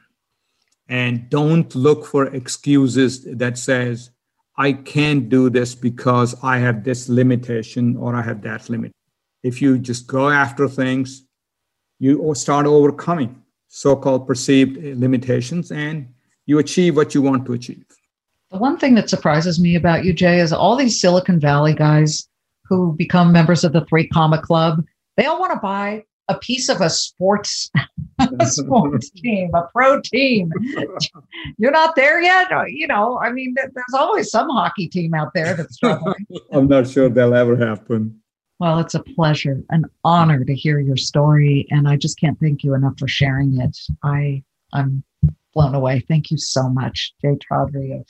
And 0.90 1.30
don't 1.30 1.74
look 1.76 2.06
for 2.06 2.28
excuses 2.28 3.24
that 3.26 3.58
says, 3.58 4.12
I 4.58 4.74
can't 4.74 5.30
do 5.30 5.50
this 5.50 5.76
because 5.76 6.36
I 6.44 6.58
have 6.60 6.84
this 6.84 7.10
limitation 7.10 7.96
or 7.98 8.16
I 8.16 8.22
have 8.22 8.42
that 8.44 8.70
limit 8.70 8.94
if 9.44 9.62
you 9.62 9.78
just 9.78 10.08
go 10.08 10.30
after 10.30 10.68
things, 10.68 11.26
you 12.00 12.34
start 12.36 12.66
overcoming 12.66 13.42
so-called 13.70 14.28
perceived 14.28 14.78
eh, 14.78 14.94
limitations 14.96 15.72
and 15.72 16.08
you 16.46 16.60
achieve 16.60 16.96
what 16.96 17.14
you 17.14 17.22
want 17.22 17.46
to 17.46 17.54
achieve. 17.54 17.86
The 18.52 18.58
one 18.58 18.78
thing 18.78 18.96
that 18.96 19.10
surprises 19.10 19.60
me 19.60 19.76
about 19.76 20.06
you, 20.06 20.14
Jay, 20.14 20.40
is 20.40 20.54
all 20.54 20.76
these 20.76 21.02
Silicon 21.02 21.40
Valley 21.40 21.74
guys 21.74 22.30
who 22.66 22.94
become 22.94 23.32
members 23.32 23.64
of 23.64 23.74
the 23.74 23.86
Three 23.86 24.08
Comma 24.08 24.42
Club, 24.42 24.84
they 25.18 25.26
all 25.26 25.40
want 25.40 25.54
to 25.54 25.60
buy 25.60 26.04
a 26.30 26.38
piece 26.38 26.70
of 26.70 26.82
a 26.82 26.90
sports 26.90 27.72
a 28.40 28.46
sports 28.46 29.10
team, 29.16 29.52
a 29.54 29.64
pro 29.74 30.02
team. 30.02 30.52
You're 31.58 31.72
not 31.72 31.96
there 31.96 32.22
yet. 32.22 32.52
Uh, 32.52 32.66
you 32.66 32.88
know, 32.88 33.20
I 33.20 33.32
mean, 33.32 33.56
there's 33.56 33.94
always 33.94 34.32
some 34.32 34.50
hockey 34.50 34.88
team 34.88 35.14
out 35.14 35.34
there 35.34 35.54
that's 35.56 35.76
struggling. 35.76 36.26
I'm 36.52 36.68
not 36.68 36.88
sure 36.88 37.10
that'll 37.10 37.34
ever 37.34 37.56
happen. 37.56 38.20
Well, 38.60 38.80
it's 38.80 38.96
a 38.96 39.04
pleasure, 39.04 39.62
an 39.70 39.86
honor 40.04 40.44
to 40.44 40.56
hear 40.56 40.80
your 40.80 40.98
story, 40.98 41.68
and 41.70 41.88
I 41.88 41.96
just 41.96 42.20
can't 42.20 42.40
thank 42.40 42.64
you 42.64 42.74
enough 42.74 42.98
for 42.98 43.08
sharing 43.08 43.62
it. 43.62 43.78
I 44.04 44.44
I'm 44.74 45.04
blown 45.54 45.76
away. 45.76 46.04
Thank 46.08 46.32
you 46.32 46.38
so 46.38 46.68
much, 46.68 47.14
Jay 47.22 47.38
Chaudhry 47.52 48.00
of 48.00 48.06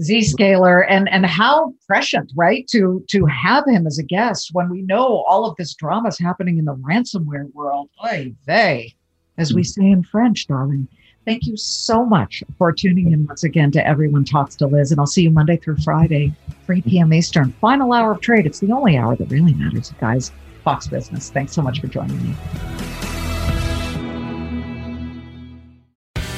Zscaler, 0.00 0.84
and 0.88 1.08
and 1.08 1.24
how 1.24 1.72
prescient, 1.86 2.32
right, 2.36 2.66
to 2.68 3.04
to 3.08 3.24
have 3.26 3.64
him 3.66 3.86
as 3.86 3.98
a 3.98 4.02
guest 4.02 4.50
when 4.52 4.68
we 4.68 4.82
know 4.82 5.24
all 5.26 5.46
of 5.46 5.56
this 5.56 5.74
drama 5.74 6.08
is 6.08 6.18
happening 6.18 6.58
in 6.58 6.66
the 6.66 6.74
ransomware 6.76 7.52
world. 7.54 7.88
Oy 8.04 8.34
vey, 8.44 8.94
as 9.38 9.54
we 9.54 9.62
say 9.62 9.86
in 9.86 10.02
French, 10.02 10.46
darling. 10.46 10.86
Thank 11.24 11.46
you 11.46 11.56
so 11.56 12.04
much 12.04 12.44
for 12.56 12.72
tuning 12.72 13.10
in 13.10 13.26
once 13.26 13.42
again 13.42 13.72
to 13.72 13.84
Everyone 13.84 14.24
Talks 14.24 14.54
to 14.56 14.66
Liz, 14.68 14.92
and 14.92 15.00
I'll 15.00 15.08
see 15.08 15.22
you 15.22 15.30
Monday 15.30 15.56
through 15.56 15.78
Friday, 15.78 16.32
3 16.66 16.82
p.m. 16.82 17.12
Eastern. 17.12 17.50
Final 17.60 17.92
hour 17.92 18.12
of 18.12 18.20
trade. 18.20 18.46
It's 18.46 18.60
the 18.60 18.70
only 18.70 18.96
hour 18.96 19.16
that 19.16 19.28
really 19.28 19.54
matters, 19.54 19.92
guys. 19.98 20.30
Fox 20.62 20.86
Business. 20.86 21.30
Thanks 21.30 21.52
so 21.52 21.62
much 21.62 21.80
for 21.80 21.88
joining 21.88 22.22
me. 22.22 22.34